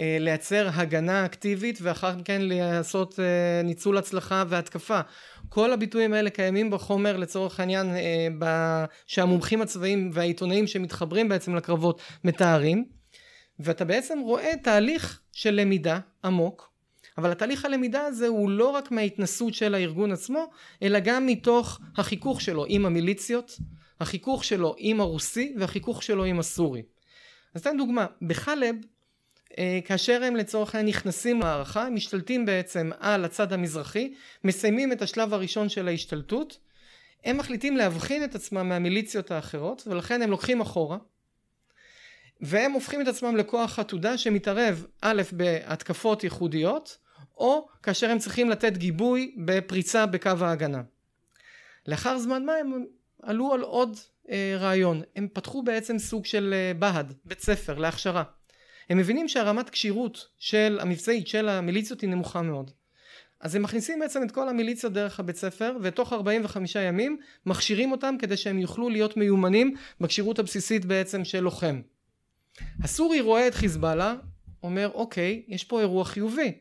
אה, 0.00 0.16
לייצר 0.20 0.68
הגנה 0.72 1.24
אקטיבית 1.24 1.78
ואחר 1.82 2.14
כן 2.24 2.42
לעשות 2.42 3.18
ניצול 3.64 3.98
הצלחה 3.98 4.44
והתקפה. 4.48 5.00
כל 5.48 5.72
הביטויים 5.72 6.12
האלה 6.12 6.30
קיימים 6.30 6.70
בחומר 6.70 7.16
לצורך 7.16 7.60
העניין 7.60 7.86
שהמומחים 9.06 9.62
הצבאיים 9.62 10.10
והעיתונאים 10.12 10.66
שמתחברים 10.66 11.28
בעצם 11.28 11.54
לקרבות 11.54 12.02
מתארים 12.24 12.84
ואתה 13.60 13.84
בעצם 13.84 14.18
רואה 14.18 14.52
תהליך 14.62 15.20
של 15.32 15.54
למידה 15.54 15.98
עמוק 16.24 16.75
אבל 17.18 17.32
התהליך 17.32 17.64
הלמידה 17.64 18.06
הזה 18.06 18.26
הוא 18.26 18.50
לא 18.50 18.68
רק 18.68 18.90
מההתנסות 18.90 19.54
של 19.54 19.74
הארגון 19.74 20.12
עצמו 20.12 20.50
אלא 20.82 20.98
גם 21.00 21.26
מתוך 21.26 21.80
החיכוך 21.96 22.40
שלו 22.40 22.64
עם 22.68 22.86
המיליציות 22.86 23.58
החיכוך 24.00 24.44
שלו 24.44 24.74
עם 24.78 25.00
הרוסי 25.00 25.54
והחיכוך 25.58 26.02
שלו 26.02 26.24
עם 26.24 26.38
הסורי. 26.38 26.82
אז 27.54 27.60
אתן 27.60 27.76
דוגמה. 27.76 28.06
בחלב 28.22 28.76
אה, 29.58 29.78
כאשר 29.84 30.22
הם 30.24 30.36
לצורך 30.36 30.74
העניין 30.74 30.96
נכנסים 30.96 31.40
להערכה, 31.40 31.86
הם 31.86 31.94
משתלטים 31.94 32.46
בעצם 32.46 32.90
על 32.98 33.24
הצד 33.24 33.52
המזרחי, 33.52 34.14
מסיימים 34.44 34.92
את 34.92 35.02
השלב 35.02 35.34
הראשון 35.34 35.68
של 35.68 35.88
ההשתלטות, 35.88 36.58
הם 37.24 37.36
מחליטים 37.36 37.76
להבחין 37.76 38.24
את 38.24 38.34
עצמם 38.34 38.68
מהמיליציות 38.68 39.30
האחרות, 39.30 39.82
ולכן 39.86 40.22
הם 40.22 40.30
לוקחים 40.30 40.60
אחורה, 40.60 40.98
והם 42.40 42.72
הופכים 42.72 43.00
את 43.00 43.08
עצמם 43.08 43.36
לכוח 43.36 43.78
עתודה 43.78 44.18
שמתערב 44.18 44.86
א' 45.00 45.22
בהתקפות 45.32 46.24
ייחודיות, 46.24 46.98
או 47.36 47.68
כאשר 47.82 48.10
הם 48.10 48.18
צריכים 48.18 48.50
לתת 48.50 48.76
גיבוי 48.76 49.34
בפריצה 49.44 50.06
בקו 50.06 50.30
ההגנה. 50.40 50.82
לאחר 51.86 52.18
זמן 52.18 52.44
מה 52.44 52.52
הם 52.52 52.84
עלו 53.22 53.54
על 53.54 53.60
עוד 53.60 53.96
אה, 54.30 54.56
רעיון, 54.60 55.02
הם 55.16 55.28
פתחו 55.32 55.62
בעצם 55.62 55.98
סוג 55.98 56.24
של 56.24 56.54
אה, 56.56 56.74
בה"ד, 56.78 57.12
בית 57.24 57.40
ספר 57.40 57.78
להכשרה. 57.78 58.22
הם 58.90 58.98
מבינים 58.98 59.28
שהרמת 59.28 59.70
כשירות 59.70 60.28
של 60.38 60.78
המבצעית 60.82 61.28
של 61.28 61.48
המיליציות 61.48 62.00
היא 62.00 62.10
נמוכה 62.10 62.42
מאוד. 62.42 62.70
אז 63.40 63.54
הם 63.54 63.62
מכניסים 63.62 64.00
בעצם 64.00 64.22
את 64.22 64.30
כל 64.30 64.48
המיליציות 64.48 64.92
דרך 64.92 65.20
הבית 65.20 65.36
ספר 65.36 65.76
ותוך 65.82 66.12
45 66.12 66.74
ימים 66.74 67.18
מכשירים 67.46 67.92
אותם 67.92 68.14
כדי 68.18 68.36
שהם 68.36 68.58
יוכלו 68.58 68.88
להיות 68.88 69.16
מיומנים 69.16 69.74
בכשירות 70.00 70.38
הבסיסית 70.38 70.84
בעצם 70.84 71.24
של 71.24 71.40
לוחם. 71.40 71.80
הסורי 72.82 73.20
רואה 73.20 73.48
את 73.48 73.54
חיזבאללה 73.54 74.14
אומר 74.62 74.90
אוקיי 74.94 75.42
יש 75.48 75.64
פה 75.64 75.80
אירוע 75.80 76.04
חיובי 76.04 76.52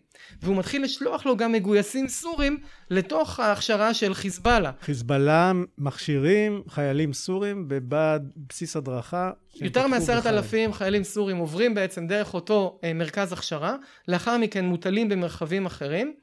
והוא 0.41 0.57
מתחיל 0.57 0.83
לשלוח 0.83 1.25
לו 1.25 1.37
גם 1.37 1.51
מגויסים 1.51 2.07
סורים 2.07 2.57
לתוך 2.89 3.39
ההכשרה 3.39 3.93
של 3.93 4.13
חיזבאללה. 4.13 4.71
חיזבאללה 4.81 5.51
מכשירים 5.77 6.63
חיילים 6.69 7.13
סורים 7.13 7.65
בבסיס 7.67 8.75
הדרכה. 8.75 9.31
יותר 9.55 9.87
מעשרת 9.87 10.25
אלפים 10.25 10.73
חיילים 10.73 11.03
סורים 11.03 11.37
עוברים 11.37 11.75
בעצם 11.75 12.07
דרך 12.07 12.33
אותו 12.33 12.79
אה, 12.83 12.93
מרכז 12.93 13.33
הכשרה, 13.33 13.75
לאחר 14.07 14.37
מכן 14.37 14.65
מוטלים 14.65 15.09
במרחבים 15.09 15.65
אחרים. 15.65 16.13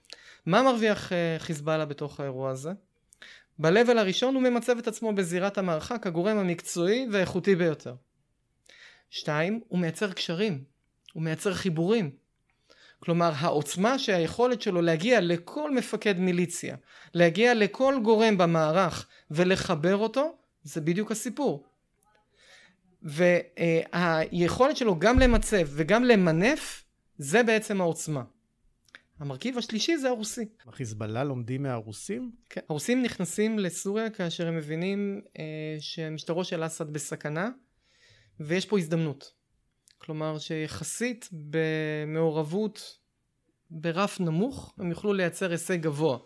מה 0.46 0.62
מרוויח 0.62 1.12
אה, 1.12 1.36
חיזבאללה 1.38 1.84
בתוך 1.84 2.20
האירוע 2.20 2.50
הזה? 2.50 2.70
ב-level 3.58 3.98
הראשון 3.98 4.34
הוא 4.34 4.42
ממצב 4.42 4.78
את 4.78 4.88
עצמו 4.88 5.12
בזירת 5.12 5.58
המערכה 5.58 5.98
כגורם 5.98 6.38
המקצועי 6.38 7.06
והאיכותי 7.10 7.54
ביותר. 7.54 7.94
שתיים, 9.10 9.60
הוא 9.68 9.78
מייצר 9.78 10.12
קשרים, 10.12 10.64
הוא 11.12 11.22
מייצר 11.22 11.54
חיבורים. 11.54 12.10
כלומר 12.98 13.32
העוצמה 13.36 13.98
שהיכולת 13.98 14.62
שלו 14.62 14.82
להגיע 14.82 15.20
לכל 15.20 15.74
מפקד 15.74 16.18
מיליציה, 16.18 16.76
להגיע 17.14 17.54
לכל 17.54 17.94
גורם 18.04 18.38
במערך 18.38 19.06
ולחבר 19.30 19.96
אותו, 19.96 20.36
זה 20.62 20.80
בדיוק 20.80 21.10
הסיפור. 21.10 21.66
והיכולת 23.02 24.76
שלו 24.76 24.98
גם 24.98 25.18
למצב 25.18 25.66
וגם 25.66 26.04
למנף, 26.04 26.84
זה 27.18 27.42
בעצם 27.42 27.80
העוצמה. 27.80 28.22
המרכיב 29.18 29.58
השלישי 29.58 29.96
זה 29.96 30.08
הרוסי. 30.08 30.44
החיזבאללה 30.66 31.24
לומדים 31.24 31.62
מהרוסים? 31.62 32.32
כן, 32.50 32.60
הרוסים 32.68 33.02
נכנסים 33.02 33.58
לסוריה 33.58 34.10
כאשר 34.10 34.48
הם 34.48 34.56
מבינים 34.56 35.20
אה, 35.38 35.76
שמשטרו 35.80 36.44
של 36.44 36.66
אסד 36.66 36.92
בסכנה 36.92 37.50
ויש 38.40 38.66
פה 38.66 38.78
הזדמנות. 38.78 39.41
כלומר 40.04 40.38
שיחסית 40.38 41.28
במעורבות 41.32 42.98
ברף 43.70 44.20
נמוך 44.20 44.74
הם 44.78 44.90
יוכלו 44.90 45.12
לייצר 45.12 45.50
הישג 45.50 45.80
גבוה. 45.80 46.18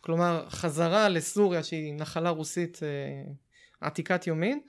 כלומר 0.00 0.46
חזרה 0.48 1.08
לסוריה 1.08 1.62
שהיא 1.62 1.94
נחלה 1.94 2.30
רוסית 2.30 2.80
אה, 2.82 3.32
עתיקת 3.80 4.26
יומין 4.26 4.60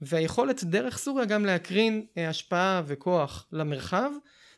והיכולת 0.00 0.64
דרך 0.64 0.98
סוריה 0.98 1.24
גם 1.24 1.44
להקרין 1.44 2.06
אה, 2.18 2.28
השפעה 2.28 2.82
וכוח 2.86 3.46
למרחב 3.52 4.10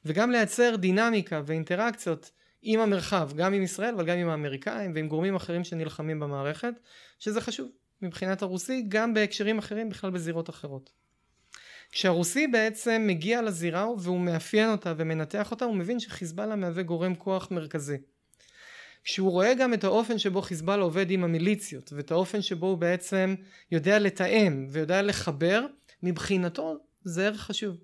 וגם 0.05 0.31
לייצר 0.31 0.77
דינמיקה 0.77 1.43
ואינטראקציות 1.47 2.31
עם 2.63 2.81
המרחב 2.81 3.31
גם 3.37 3.55
עם 3.55 3.63
ישראל 3.63 3.95
אבל 3.95 4.07
גם 4.07 4.19
עם 4.19 4.29
האמריקאים 4.29 4.93
ועם 4.95 5.09
גורמים 5.09 5.35
אחרים 5.35 5.65
שנלחמים 5.65 6.21
במערכת 6.21 6.75
שזה 7.19 7.41
חשוב 7.41 7.69
מבחינת 8.03 8.43
הרוסי 8.43 8.85
גם 8.89 9.15
בהקשרים 9.15 9.59
אחרים 9.59 9.89
בכלל 9.89 10.11
בזירות 10.11 10.51
אחרות. 10.51 10.91
כשהרוסי 11.93 12.47
בעצם 12.47 13.05
מגיע 13.07 13.43
לזירה 13.43 13.87
והוא 13.99 14.21
מאפיין 14.21 14.71
אותה 14.71 14.95
ומנתח 14.97 15.51
אותה 15.51 15.65
הוא 15.65 15.77
מבין 15.77 16.01
שחיזבאללה 16.01 16.57
מהווה 16.57 16.83
גורם 16.83 17.15
כוח 17.15 17.51
מרכזי. 17.51 17.97
כשהוא 19.05 19.31
רואה 19.31 19.55
גם 19.55 19.75
את 19.75 19.85
האופן 19.85 20.19
שבו 20.19 20.43
חיזבאללה 20.43 20.83
עובד 20.83 21.11
עם 21.11 21.25
המיליציות 21.25 21.93
ואת 21.93 22.11
האופן 22.11 22.43
שבו 22.43 22.67
הוא 22.67 22.79
בעצם 22.79 23.35
יודע 23.73 23.99
לתאם 23.99 24.67
ויודע 24.71 25.03
לחבר 25.03 25.67
מבחינתו 26.03 26.77
זה 27.05 27.27
ערך 27.27 27.41
חשוב. 27.41 27.77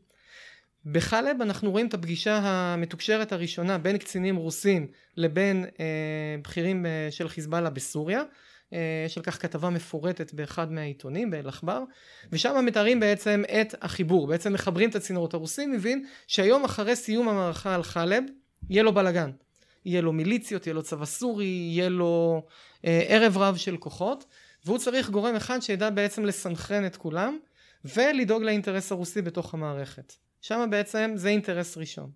בחלב 0.87 1.43
אנחנו 1.43 1.71
רואים 1.71 1.87
את 1.87 1.95
הפגישה 1.95 2.39
המתוקשרת 2.43 3.33
הראשונה 3.33 3.79
בין 3.79 3.99
קצינים 3.99 4.37
רוסים 4.37 4.87
לבין 5.17 5.65
אה, 5.81 6.37
בכירים 6.43 6.87
אה, 6.87 7.09
של 7.11 7.29
חיזבאללה 7.29 7.71
בסוריה 7.71 8.23
אה, 8.75 9.09
של 9.09 9.23
כך 9.23 9.43
כתבה 9.43 9.71
מפורטת 9.71 10.35
באחד 10.35 10.73
מהעיתונים 10.73 11.31
באל-עכבר 11.31 11.83
ושם 12.33 12.65
מתארים 12.67 13.01
בעצם 13.01 13.43
את 13.61 13.75
החיבור. 13.83 14.27
בעצם 14.27 14.53
מחברים 14.53 14.91
את 14.91 14.95
הצינורות. 14.95 15.35
הרוסים 15.35 15.73
מבין 15.73 16.07
שהיום 16.27 16.65
אחרי 16.65 16.97
סיום 16.97 17.29
המערכה 17.29 17.75
על 17.75 17.83
חלב 17.83 18.25
יהיה 18.71 18.83
לו 18.83 18.95
בלאגן 18.95 19.31
יהיה 19.85 20.01
לו 20.01 20.13
מיליציות 20.13 20.67
יהיה 20.67 20.75
לו 20.75 20.83
צבא 20.83 21.05
סורי 21.05 21.45
יהיה 21.45 21.89
לו 21.89 22.43
אה, 22.85 23.05
ערב 23.09 23.39
רב 23.39 23.57
של 23.57 23.77
כוחות 23.77 24.25
והוא 24.65 24.79
צריך 24.79 25.11
גורם 25.11 25.37
אחד 25.37 25.61
שידע 25.61 25.91
בעצם 25.91 26.25
לסנכרן 26.25 26.87
את 26.87 26.97
כולם 26.97 27.39
ולדאוג 27.85 28.43
לאינטרס 28.43 28.93
הרוסי 28.93 29.23
בתוך 29.23 29.55
המערכת. 29.55 30.13
שם 30.41 30.69
בעצם 30.71 31.13
זה 31.15 31.29
אינטרס 31.29 31.77
ראשון. 31.77 32.11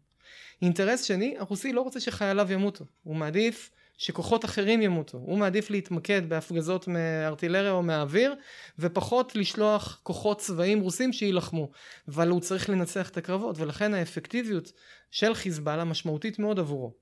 אינטרס 0.62 1.04
שני 1.04 1.34
הרוסי 1.38 1.72
לא 1.72 1.80
רוצה 1.80 2.00
שחייליו 2.00 2.52
ימותו. 2.52 2.84
הוא 3.02 3.16
מעדיף 3.16 3.70
שכוחות 3.98 4.44
אחרים 4.44 4.82
ימותו. 4.82 5.18
הוא 5.18 5.38
מעדיף 5.38 5.70
להתמקד 5.70 6.28
בהפגזות 6.28 6.88
מארטילריה 6.88 7.72
או 7.72 7.82
מהאוויר, 7.82 8.34
ופחות 8.78 9.36
לשלוח 9.36 10.00
כוחות 10.02 10.38
צבאיים 10.38 10.80
רוסים 10.80 11.12
שיילחמו. 11.12 11.70
אבל 12.08 12.28
הוא 12.28 12.40
צריך 12.40 12.70
לנצח 12.70 13.08
את 13.08 13.16
הקרבות, 13.16 13.58
ולכן 13.58 13.94
האפקטיביות 13.94 14.72
של 15.10 15.34
חיזבאללה 15.34 15.84
משמעותית 15.84 16.38
מאוד 16.38 16.58
עבורו. 16.58 16.92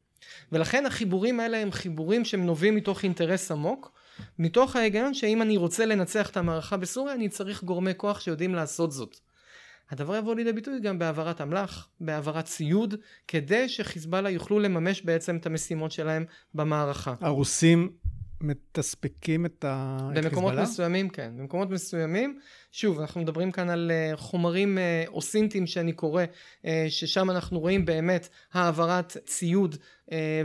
ולכן 0.53 0.87
החיבורים 0.87 1.41
האלה 1.41 1.59
הם 1.59 1.73
חיבורים 1.73 2.25
שהם 2.25 2.47
נובעים 2.47 2.75
מתוך 2.75 3.03
אינטרס 3.03 3.51
עמוק, 3.51 3.93
מתוך 4.39 4.77
ההיגיון 4.77 5.15
שאם 5.15 5.43
אני 5.43 5.57
רוצה 5.57 5.87
לנצח 5.87 6.31
את 6.31 6.37
המערכה 6.37 6.77
בסוריה, 6.77 7.15
אני 7.15 7.29
צריך 7.29 7.65
גורמי 7.65 7.93
כוח 7.97 8.21
שיודעים 8.21 8.55
לעשות 8.55 8.93
זאת. 8.93 9.17
הדבר 9.91 10.17
יבוא 10.17 10.35
לידי 10.35 10.53
ביטוי 10.53 10.81
גם 10.81 10.99
בהעברת 10.99 11.41
אמל"ח, 11.41 11.89
בהעברת 12.01 12.45
ציוד, 12.45 12.95
כדי 13.29 13.69
שחיזבאללה 13.69 14.31
יוכלו 14.31 14.59
לממש 14.59 15.03
בעצם 15.03 15.37
את 15.37 15.47
המשימות 15.47 15.93
שלהם 15.93 16.25
במערכה. 16.55 17.15
הרוסים 17.21 17.91
מתספקים 18.41 19.47
את 19.47 19.65
החיזבאללה? 19.69 20.29
במקומות 20.29 20.55
מסוימים 20.55 21.09
כן, 21.09 21.33
במקומות 21.39 21.71
מסוימים, 21.71 22.39
שוב 22.73 23.01
אנחנו 23.01 23.21
מדברים 23.21 23.53
כאן 23.53 23.71
על 23.71 23.91
אה, 23.95 24.17
חומרים 24.17 24.79
אה, 24.79 25.05
אוסינטיים 25.09 25.67
שאני 25.67 25.93
קורא, 25.93 26.23
אה, 26.65 26.87
ששם 26.89 27.31
אנחנו 27.31 27.61
רואים 27.61 27.85
באמת 27.85 28.29
העברת 28.53 29.17
ציוד 29.27 29.77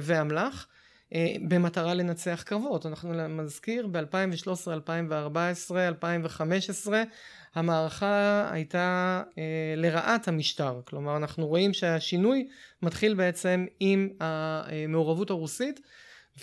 ואמל"ח. 0.02 0.68
במטרה 1.48 1.94
לנצח 1.94 2.44
קרבות. 2.46 2.86
אנחנו 2.86 3.14
מזכיר 3.30 3.88
ב-2013, 3.88 4.72
2014, 4.72 5.88
2015 5.88 7.04
המערכה 7.56 8.50
הייתה 8.52 9.22
אה, 9.38 9.74
לרעת 9.78 10.28
המשטר. 10.28 10.82
כלומר 10.86 11.18
אנחנו 11.18 11.48
רואים 11.48 11.74
שהשינוי 11.74 12.48
מתחיל 12.82 13.14
בעצם 13.14 13.66
עם 13.80 14.10
המעורבות 14.20 15.30
הרוסית 15.30 15.80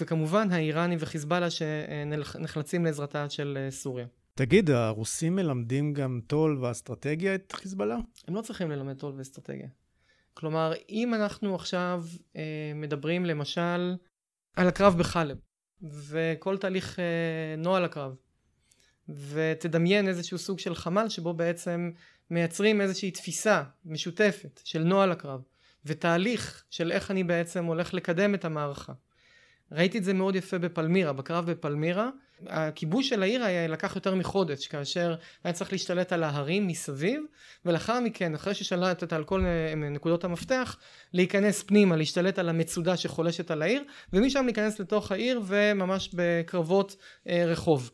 וכמובן 0.00 0.52
האיראנים 0.52 0.98
וחיזבאללה 1.00 1.50
שנחלצים 1.50 2.84
לעזרתה 2.84 3.30
של 3.30 3.58
אה, 3.60 3.70
סוריה. 3.70 4.06
תגיד, 4.34 4.70
הרוסים 4.70 5.36
מלמדים 5.36 5.92
גם 5.92 6.20
טול 6.26 6.58
ואסטרטגיה 6.64 7.34
את 7.34 7.52
חיזבאללה? 7.52 7.96
הם 8.28 8.34
לא 8.34 8.40
צריכים 8.40 8.70
ללמד 8.70 8.96
טול 8.96 9.14
ואסטרטגיה. 9.16 9.68
כלומר, 10.34 10.72
אם 10.90 11.14
אנחנו 11.14 11.54
עכשיו 11.54 12.04
אה, 12.36 12.72
מדברים 12.74 13.24
למשל 13.24 13.94
על 14.58 14.68
הקרב 14.68 14.98
בחלב, 14.98 15.36
וכל 15.82 16.56
תהליך 16.56 16.98
אה, 16.98 17.04
נוהל 17.58 17.84
הקרב, 17.84 18.14
ותדמיין 19.08 20.08
איזשהו 20.08 20.38
סוג 20.38 20.58
של 20.58 20.74
חמ"ל 20.74 21.08
שבו 21.08 21.34
בעצם 21.34 21.90
מייצרים 22.30 22.80
איזושהי 22.80 23.10
תפיסה 23.10 23.62
משותפת 23.84 24.60
של 24.64 24.82
נוהל 24.82 25.12
הקרב, 25.12 25.40
ותהליך 25.84 26.64
של 26.70 26.92
איך 26.92 27.10
אני 27.10 27.24
בעצם 27.24 27.64
הולך 27.64 27.94
לקדם 27.94 28.34
את 28.34 28.44
המערכה. 28.44 28.92
ראיתי 29.72 29.98
את 29.98 30.04
זה 30.04 30.14
מאוד 30.14 30.36
יפה 30.36 30.58
בפלמירה, 30.58 31.12
בקרב 31.12 31.50
בפלמירה. 31.50 32.10
הכיבוש 32.46 33.08
של 33.08 33.22
העיר 33.22 33.44
היה 33.44 33.68
לקח 33.68 33.96
יותר 33.96 34.14
מחודש, 34.14 34.66
כאשר 34.66 35.14
היה 35.44 35.52
צריך 35.52 35.72
להשתלט 35.72 36.12
על 36.12 36.22
ההרים 36.22 36.66
מסביב, 36.66 37.22
ולאחר 37.64 38.00
מכן, 38.00 38.34
אחרי 38.34 38.54
ששלטת 38.54 39.12
על 39.12 39.24
כל 39.24 39.44
אה, 39.44 39.74
נקודות 39.74 40.24
המפתח, 40.24 40.76
להיכנס 41.12 41.62
פנימה, 41.62 41.96
להשתלט 41.96 42.38
על 42.38 42.48
המצודה 42.48 42.96
שחולשת 42.96 43.50
על 43.50 43.62
העיר, 43.62 43.84
ומשם 44.12 44.44
להיכנס 44.44 44.80
לתוך 44.80 45.12
העיר 45.12 45.40
וממש 45.46 46.10
בקרבות 46.14 46.96
אה, 47.28 47.44
רחוב. 47.46 47.90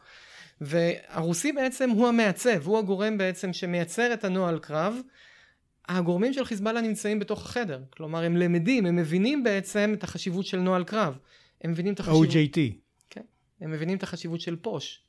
והרוסי 0.61 1.53
בעצם 1.53 1.91
הוא 1.91 2.09
המעצב, 2.09 2.67
הוא 2.67 2.79
הגורם 2.79 3.19
בעצם 3.19 3.53
שמייצר 3.53 4.15
את 4.15 4.25
הנוהל 4.25 4.59
קרב. 4.59 4.97
הגורמים 5.89 6.33
של 6.33 6.45
חיזבאללה 6.45 6.81
נמצאים 6.81 7.19
בתוך 7.19 7.45
החדר, 7.45 7.83
כלומר 7.91 8.25
הם 8.25 8.37
למדים, 8.37 8.87
הם 8.87 8.97
מבינים 8.97 9.45
בעצם 9.45 9.93
את 9.99 10.05
החשיבות 10.05 10.47
של 10.47 10.59
נוהל 10.59 10.85
קרב. 10.85 11.19
הם 11.65 11.71
מבינים 11.71 11.95
את 11.95 12.01
החשיבות... 12.01 12.29
OJT. 12.29 12.59
כן. 13.11 13.21
הם 13.61 13.71
מבינים 13.71 13.97
את 13.99 14.03
החשיבות 14.03 14.41
של 14.41 14.57
פוש. 14.57 15.01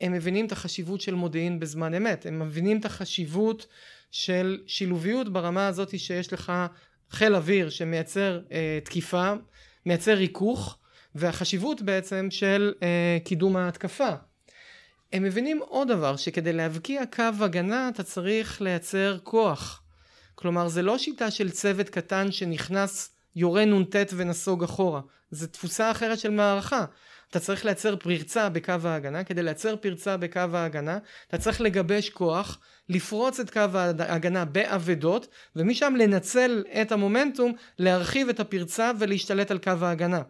הם 0.00 0.12
מבינים 0.12 0.46
את 0.46 0.52
החשיבות 0.52 1.00
של 1.00 1.14
מודיעין 1.14 1.60
בזמן 1.60 1.94
אמת. 1.94 2.26
הם 2.26 2.38
מבינים 2.38 2.80
את 2.80 2.84
החשיבות 2.84 3.66
של 4.10 4.62
שילוביות 4.66 5.32
ברמה 5.32 5.66
הזאת 5.66 5.98
שיש 5.98 6.32
לך 6.32 6.52
חיל 7.10 7.34
אוויר 7.34 7.70
שמייצר 7.70 8.40
אה, 8.52 8.78
תקיפה, 8.84 9.32
מייצר 9.86 10.14
ריכוך, 10.14 10.78
והחשיבות 11.14 11.82
בעצם 11.82 12.28
של 12.30 12.74
אה, 12.82 13.18
קידום 13.24 13.56
ההתקפה. 13.56 14.10
הם 15.12 15.22
מבינים 15.22 15.60
עוד 15.68 15.88
דבר, 15.88 16.16
שכדי 16.16 16.52
להבקיע 16.52 17.02
קו 17.06 17.24
הגנה 17.40 17.88
אתה 17.88 18.02
צריך 18.02 18.62
לייצר 18.62 19.18
כוח. 19.22 19.82
כלומר, 20.34 20.68
זה 20.68 20.82
לא 20.82 20.98
שיטה 20.98 21.30
של 21.30 21.50
צוות 21.50 21.88
קטן 21.88 22.32
שנכנס 22.32 23.10
יורה 23.36 23.64
נ"ט 23.64 23.96
ונסוג 24.16 24.64
אחורה. 24.64 25.00
זו 25.30 25.46
תפוסה 25.46 25.90
אחרת 25.90 26.18
של 26.18 26.30
מערכה. 26.30 26.84
אתה 27.32 27.40
צריך 27.40 27.64
לייצר 27.64 27.96
פרצה 27.96 28.48
בקו 28.48 28.74
ההגנה, 28.84 29.24
כדי 29.24 29.42
לייצר 29.42 29.76
פרצה 29.76 30.16
בקו 30.16 30.40
ההגנה, 30.52 30.98
אתה 31.28 31.38
צריך 31.38 31.60
לגבש 31.60 32.10
כוח, 32.10 32.58
לפרוץ 32.88 33.40
את 33.40 33.50
קו 33.50 33.60
ההגנה 33.98 34.44
באבדות, 34.44 35.26
ומשם 35.56 35.94
לנצל 35.98 36.64
את 36.82 36.92
המומנטום, 36.92 37.52
להרחיב 37.78 38.28
את 38.28 38.40
הפרצה 38.40 38.90
ולהשתלט 38.98 39.50
על 39.50 39.58
קו 39.58 39.70
ההגנה. 39.80 40.22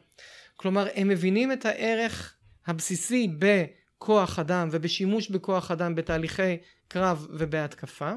כלומר, 0.57 0.87
הם 0.95 1.09
מבינים 1.09 1.53
את 1.53 1.67
הערך 1.67 2.35
הבסיסי 2.67 3.29
בכוח 3.39 4.39
אדם 4.39 4.69
ובשימוש 4.73 5.31
בכוח 5.31 5.71
אדם 5.71 5.95
בתהליכי 5.95 6.57
קרב 6.89 7.27
ובהתקפה. 7.31 8.13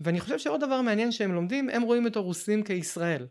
ואני 0.00 0.20
חושב 0.20 0.38
שעוד 0.38 0.60
דבר 0.60 0.80
מעניין 0.80 1.12
שהם 1.12 1.32
לומדים, 1.32 1.68
הם 1.68 1.82
רואים 1.82 2.06
את 2.06 2.16
הרוסים 2.16 2.62
כישראל. 2.62 3.26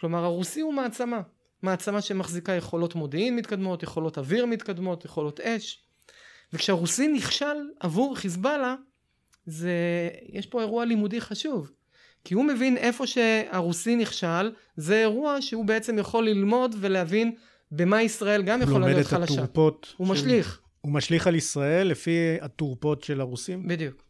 כלומר 0.00 0.24
הרוסי 0.24 0.60
הוא 0.60 0.74
מעצמה, 0.74 1.20
מעצמה 1.62 2.00
שמחזיקה 2.00 2.52
יכולות 2.52 2.94
מודיעין 2.94 3.36
מתקדמות, 3.36 3.82
יכולות 3.82 4.18
אוויר 4.18 4.46
מתקדמות, 4.46 5.04
יכולות 5.04 5.40
אש 5.40 5.82
וכשהרוסי 6.52 7.08
נכשל 7.08 7.56
עבור 7.80 8.16
חיזבאללה 8.16 8.74
זה, 9.46 9.72
יש 10.28 10.46
פה 10.46 10.60
אירוע 10.60 10.84
לימודי 10.84 11.20
חשוב 11.20 11.70
כי 12.24 12.34
הוא 12.34 12.44
מבין 12.44 12.76
איפה 12.76 13.06
שהרוסי 13.06 13.96
נכשל 13.96 14.52
זה 14.76 15.00
אירוע 15.00 15.36
שהוא 15.40 15.64
בעצם 15.64 15.98
יכול 15.98 16.24
ללמוד 16.24 16.74
ולהבין 16.80 17.34
במה 17.70 18.02
ישראל 18.02 18.42
גם 18.42 18.62
יכולה 18.62 18.86
להיות 18.86 19.06
חלשה. 19.06 19.44
הוא 19.96 20.06
של... 20.06 20.12
משליך. 20.12 20.60
הוא 20.80 20.92
משליך 20.92 21.26
על 21.26 21.34
ישראל 21.34 21.86
לפי 21.86 22.36
התורפות 22.40 23.02
של 23.02 23.20
הרוסים? 23.20 23.68
בדיוק. 23.68 24.09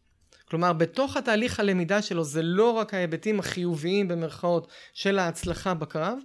כלומר 0.50 0.72
בתוך 0.72 1.16
התהליך 1.16 1.60
הלמידה 1.60 2.02
שלו 2.02 2.24
זה 2.24 2.42
לא 2.42 2.70
רק 2.70 2.94
ההיבטים 2.94 3.38
החיוביים 3.38 4.08
במרכאות 4.08 4.68
של 4.92 5.18
ההצלחה 5.18 5.74
בקרב 5.74 6.18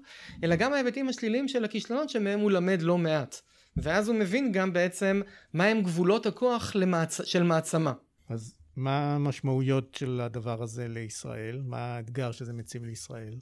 אלא 0.44 0.56
גם 0.56 0.74
ההיבטים 0.74 1.10
השליליים 1.10 1.48
של 1.48 1.66
הכישלונות 1.66 2.10
שמהם 2.10 2.40
הוא 2.40 2.52
למד 2.52 2.82
לא 2.82 2.98
מעט 2.98 3.42
ואז 3.78 4.08
הוא 4.08 4.16
מבין 4.16 4.52
גם 4.52 4.74
בעצם 4.74 5.22
מהם 5.54 5.82
גבולות 5.82 6.26
הכוח 6.26 6.76
למעצ... 6.76 7.22
של 7.24 7.44
מעצמה. 7.44 7.94
אז 8.30 8.56
מה 8.76 9.16
המשמעויות 9.16 9.96
של 9.96 10.22
הדבר 10.22 10.64
הזה 10.64 10.88
לישראל? 10.88 11.62
מה 11.66 11.96
האתגר 11.96 12.32
שזה 12.32 12.54
מציב 12.54 12.86
לישראל? 12.86 13.36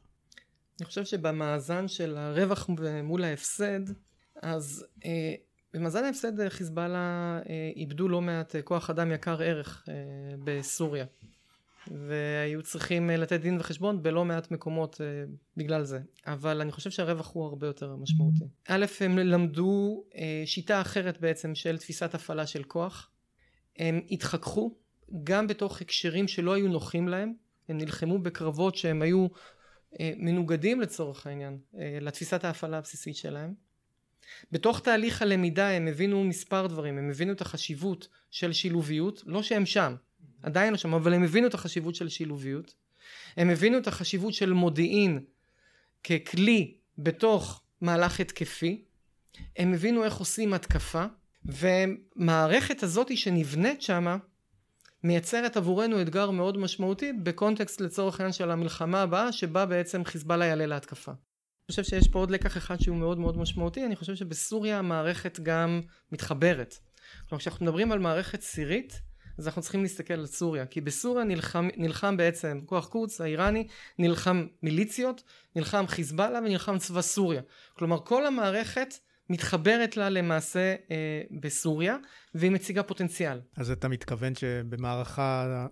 אני 0.80 0.86
חושב 0.86 1.06
שבמאזן 1.06 1.88
של 1.88 2.18
הרווח 2.18 2.70
מול 3.04 3.24
ההפסד 3.24 3.80
אז 4.42 4.86
אה, 5.06 5.34
במאזן 5.74 6.04
ההפסד 6.04 6.50
חיזבאללה 6.50 7.40
אה, 7.50 7.72
איבדו 7.76 8.08
לא 8.08 8.22
מעט 8.22 8.56
אה, 8.56 8.62
כוח 8.62 8.90
אדם 8.90 9.12
יקר 9.12 9.42
ערך 9.42 9.86
אה, 9.90 9.94
בסוריה. 10.44 11.06
והיו 12.08 12.62
צריכים 12.64 13.10
לתת 13.10 13.42
דין 13.42 13.58
וחשבון 13.60 14.04
בלא 14.04 14.26
מעט 14.26 14.52
מקומות 14.52 15.02
בגלל 15.58 15.84
זה. 15.84 16.00
אבל 16.28 16.62
אני 16.62 16.72
חושב 16.72 16.90
שהרווח 16.90 17.32
הוא 17.34 17.46
הרבה 17.46 17.68
יותר 17.68 17.96
משמעותי. 17.96 18.46
א' 18.68 18.86
הם 19.00 19.18
למדו 19.18 20.04
שיטה 20.46 20.82
אחרת 20.82 21.22
בעצם 21.22 21.56
של 21.56 21.78
תפיסת 21.78 22.16
הפעלה 22.16 22.48
של 22.48 22.64
כוח. 22.64 23.10
הם 23.78 24.02
התחככו 24.12 24.76
גם 25.24 25.48
בתוך 25.48 25.82
הקשרים 25.82 26.28
שלא 26.28 26.54
היו 26.54 26.68
נוחים 26.68 27.08
להם. 27.08 27.34
הם 27.70 27.78
נלחמו 27.78 28.20
בקרבות 28.20 28.76
שהם 28.76 29.02
היו 29.02 29.28
מנוגדים 30.00 30.82
לצורך 30.82 31.28
העניין 31.28 31.58
לתפיסת 32.02 32.44
ההפעלה 32.44 32.78
הבסיסית 32.78 33.16
שלהם 33.16 33.54
בתוך 34.52 34.80
תהליך 34.80 35.22
הלמידה 35.22 35.70
הם 35.70 35.88
הבינו 35.88 36.24
מספר 36.24 36.68
דברים, 36.68 36.98
הם 36.98 37.10
הבינו 37.10 37.32
את 37.32 37.42
החשיבות 37.42 38.08
של 38.32 38.54
שילוביות, 38.54 39.24
לא 39.26 39.44
שהם 39.44 39.66
שם, 39.66 39.96
עדיין 40.44 40.72
לא 40.72 40.78
שם, 40.78 40.94
אבל 40.94 41.14
הם 41.14 41.24
הבינו 41.24 41.48
את 41.48 41.54
החשיבות 41.54 41.96
של 41.96 42.10
שילוביות, 42.10 42.76
הם 43.38 43.50
הבינו 43.50 43.78
את 43.78 43.88
החשיבות 43.88 44.34
של 44.34 44.54
מודיעין 44.54 45.20
ככלי 46.04 46.78
בתוך 46.98 47.62
מהלך 47.82 48.20
התקפי, 48.20 48.84
הם 49.58 49.74
הבינו 49.74 50.04
איך 50.04 50.16
עושים 50.16 50.54
התקפה, 50.54 51.06
ומערכת 51.46 52.84
הזאת 52.84 53.18
שנבנית 53.18 53.82
שמה 53.82 54.18
מייצרת 55.04 55.58
עבורנו 55.58 56.02
אתגר 56.02 56.32
מאוד 56.32 56.58
משמעותי 56.58 57.14
בקונטקסט 57.14 57.82
לצורך 57.82 58.20
העניין 58.20 58.34
של 58.34 58.52
המלחמה 58.52 59.02
הבאה 59.02 59.32
שבה 59.32 59.66
בעצם 59.66 60.06
חיזבאללה 60.06 60.46
יעלה 60.46 60.66
להתקפה. 60.66 61.12
אני 61.70 61.72
חושב 61.72 61.84
שיש 61.84 62.08
פה 62.08 62.20
עוד 62.20 62.32
לקח 62.32 62.58
אחד 62.58 62.80
שהוא 62.80 62.98
מאוד 62.98 63.20
מאוד 63.20 63.38
משמעותי, 63.38 63.86
אני 63.86 63.96
חושב 63.96 64.16
שבסוריה 64.16 64.80
המערכת 64.80 65.40
גם 65.44 65.82
מתחברת. 66.12 66.76
כלומר 67.30 67.40
כשאנחנו 67.40 67.66
מדברים 67.66 67.92
על 67.92 68.00
מערכת 68.00 68.42
סירית, 68.42 69.02
אז 69.38 69.48
אנחנו 69.48 69.62
צריכים 69.62 69.82
להסתכל 69.82 70.14
על 70.14 70.26
סוריה, 70.26 70.66
כי 70.66 70.82
בסוריה 70.82 71.26
נלחם, 71.26 71.68
נלחם 71.78 72.18
בעצם 72.18 72.62
כוח 72.66 72.88
קודס 72.88 73.22
האיראני, 73.22 73.68
נלחם 74.00 74.48
מיליציות, 74.64 75.24
נלחם 75.56 75.88
חיזבאללה 75.88 76.40
ונלחם 76.40 76.78
צבא 76.78 77.02
סוריה. 77.02 77.42
כלומר 77.74 78.00
כל 78.06 78.26
המערכת 78.26 78.94
מתחברת 79.30 79.98
לה 79.98 80.10
למעשה 80.10 80.76
אה, 80.92 81.22
בסוריה, 81.42 81.98
והיא 82.36 82.52
מציגה 82.52 82.84
פוטנציאל. 82.84 83.42
אז 83.58 83.72
אתה 83.72 83.88
מתכוון 83.88 84.36
שבמערכה 84.36 85.66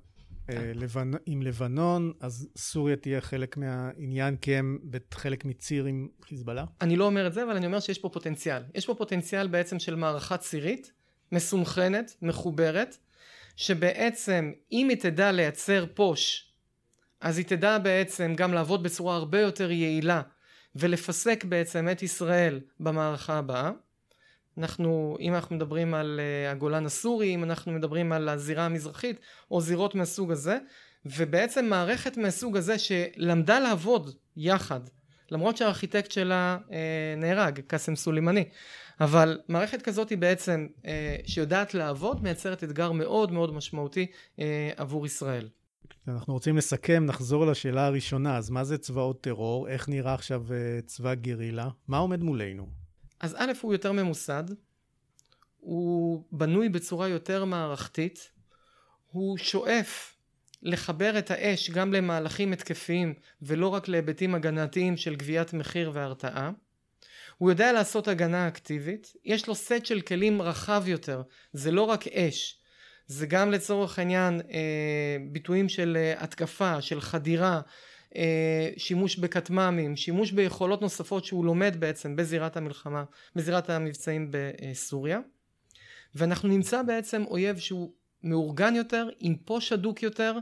לבנ... 0.75 1.11
עם 1.25 1.41
לבנון, 1.41 2.13
אז 2.19 2.47
סוריה 2.57 2.95
תהיה 2.95 3.21
חלק 3.21 3.57
מהעניין 3.57 4.35
כי 4.35 4.55
הם 4.55 4.79
חלק 5.13 5.45
מציר 5.45 5.85
עם 5.85 6.07
חיזבאללה? 6.25 6.65
אני 6.81 6.95
לא 6.95 7.05
אומר 7.05 7.27
את 7.27 7.33
זה, 7.33 7.43
אבל 7.43 7.55
אני 7.55 7.65
אומר 7.65 7.79
שיש 7.79 7.99
פה 7.99 8.09
פוטנציאל. 8.09 8.63
יש 8.75 8.85
פה 8.85 8.95
פוטנציאל 8.95 9.47
בעצם 9.47 9.79
של 9.79 9.95
מערכה 9.95 10.37
צירית, 10.37 10.91
מסונכרנת, 11.31 12.15
מחוברת, 12.21 12.97
שבעצם 13.55 14.51
אם 14.71 14.89
היא 14.89 14.97
תדע 14.97 15.31
לייצר 15.31 15.85
פוש, 15.93 16.53
אז 17.21 17.37
היא 17.37 17.45
תדע 17.45 17.77
בעצם 17.77 18.33
גם 18.37 18.53
לעבוד 18.53 18.83
בצורה 18.83 19.15
הרבה 19.15 19.39
יותר 19.39 19.71
יעילה 19.71 20.21
ולפסק 20.75 21.43
בעצם 21.43 21.87
את 21.91 22.03
ישראל 22.03 22.59
במערכה 22.79 23.37
הבאה. 23.37 23.71
אנחנו, 24.57 25.17
אם 25.19 25.35
אנחנו 25.35 25.55
מדברים 25.55 25.93
על 25.93 26.19
uh, 26.19 26.51
הגולן 26.51 26.85
הסורי, 26.85 27.35
אם 27.35 27.43
אנחנו 27.43 27.71
מדברים 27.71 28.11
על 28.11 28.29
הזירה 28.29 28.65
המזרחית 28.65 29.19
או 29.51 29.61
זירות 29.61 29.95
מהסוג 29.95 30.31
הזה, 30.31 30.57
ובעצם 31.05 31.65
מערכת 31.65 32.17
מהסוג 32.17 32.57
הזה 32.57 32.79
שלמדה 32.79 33.59
לעבוד 33.59 34.15
יחד, 34.37 34.79
למרות 35.31 35.57
שהארכיטקט 35.57 36.11
שלה 36.11 36.57
uh, 36.67 36.71
נהרג, 37.17 37.59
קאסם 37.59 37.95
סולימני, 37.95 38.43
אבל 39.01 39.39
מערכת 39.47 39.81
כזאת 39.81 40.09
היא 40.09 40.17
בעצם 40.17 40.67
uh, 40.81 40.85
שיודעת 41.25 41.73
לעבוד 41.73 42.23
מייצרת 42.23 42.63
אתגר 42.63 42.91
מאוד 42.91 43.31
מאוד 43.31 43.53
משמעותי 43.53 44.05
uh, 44.37 44.41
עבור 44.77 45.05
ישראל. 45.05 45.49
אנחנו 46.07 46.33
רוצים 46.33 46.57
לסכם, 46.57 47.05
נחזור 47.05 47.45
לשאלה 47.45 47.85
הראשונה. 47.85 48.37
אז 48.37 48.49
מה 48.49 48.63
זה 48.63 48.77
צבאות 48.77 49.21
טרור? 49.21 49.67
איך 49.67 49.89
נראה 49.89 50.13
עכשיו 50.13 50.43
uh, 50.47 50.85
צבא 50.85 51.13
גרילה? 51.13 51.69
מה 51.87 51.97
עומד 51.97 52.23
מולנו? 52.23 52.80
אז 53.21 53.35
א', 53.39 53.51
הוא 53.61 53.73
יותר 53.73 53.91
ממוסד, 53.91 54.43
הוא 55.59 56.23
בנוי 56.31 56.69
בצורה 56.69 57.07
יותר 57.07 57.45
מערכתית, 57.45 58.31
הוא 59.11 59.37
שואף 59.37 60.15
לחבר 60.61 61.19
את 61.19 61.31
האש 61.31 61.69
גם 61.69 61.93
למהלכים 61.93 62.53
התקפיים 62.53 63.13
ולא 63.41 63.67
רק 63.67 63.87
להיבטים 63.87 64.35
הגנתיים 64.35 64.97
של 64.97 65.15
גביית 65.15 65.53
מחיר 65.53 65.91
והרתעה. 65.93 66.51
הוא 67.37 67.49
יודע 67.49 67.73
לעשות 67.73 68.07
הגנה 68.07 68.47
אקטיבית, 68.47 69.13
יש 69.25 69.47
לו 69.47 69.55
סט 69.55 69.85
של 69.85 70.01
כלים 70.01 70.41
רחב 70.41 70.83
יותר, 70.87 71.21
זה 71.53 71.71
לא 71.71 71.81
רק 71.81 72.07
אש, 72.07 72.59
זה 73.07 73.25
גם 73.27 73.51
לצורך 73.51 73.99
העניין 73.99 74.41
אה, 74.51 75.17
ביטויים 75.31 75.69
של 75.69 75.97
אה, 75.99 76.23
התקפה, 76.23 76.81
של 76.81 77.01
חדירה, 77.01 77.61
שימוש 78.77 79.15
בכטמ"מים, 79.15 79.95
שימוש 79.95 80.31
ביכולות 80.31 80.81
נוספות 80.81 81.25
שהוא 81.25 81.45
לומד 81.45 81.75
בעצם 81.79 82.15
בזירת 82.15 82.57
המלחמה, 82.57 83.03
בזירת 83.35 83.69
המבצעים 83.69 84.31
בסוריה. 84.31 85.19
ואנחנו 86.15 86.49
נמצא 86.49 86.81
בעצם 86.81 87.23
אויב 87.23 87.57
שהוא 87.57 87.91
מאורגן 88.23 88.75
יותר, 88.75 89.09
עם 89.19 89.35
פוש 89.35 89.71
הדוק 89.71 90.03
יותר, 90.03 90.37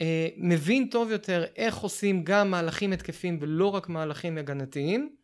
אה, 0.00 0.28
מבין 0.36 0.88
טוב 0.90 1.10
יותר 1.10 1.44
איך 1.56 1.76
עושים 1.76 2.24
גם 2.24 2.50
מהלכים 2.50 2.92
התקפים 2.92 3.38
ולא 3.40 3.66
רק 3.66 3.88
מהלכים 3.88 4.38
הגנתיים. 4.38 5.16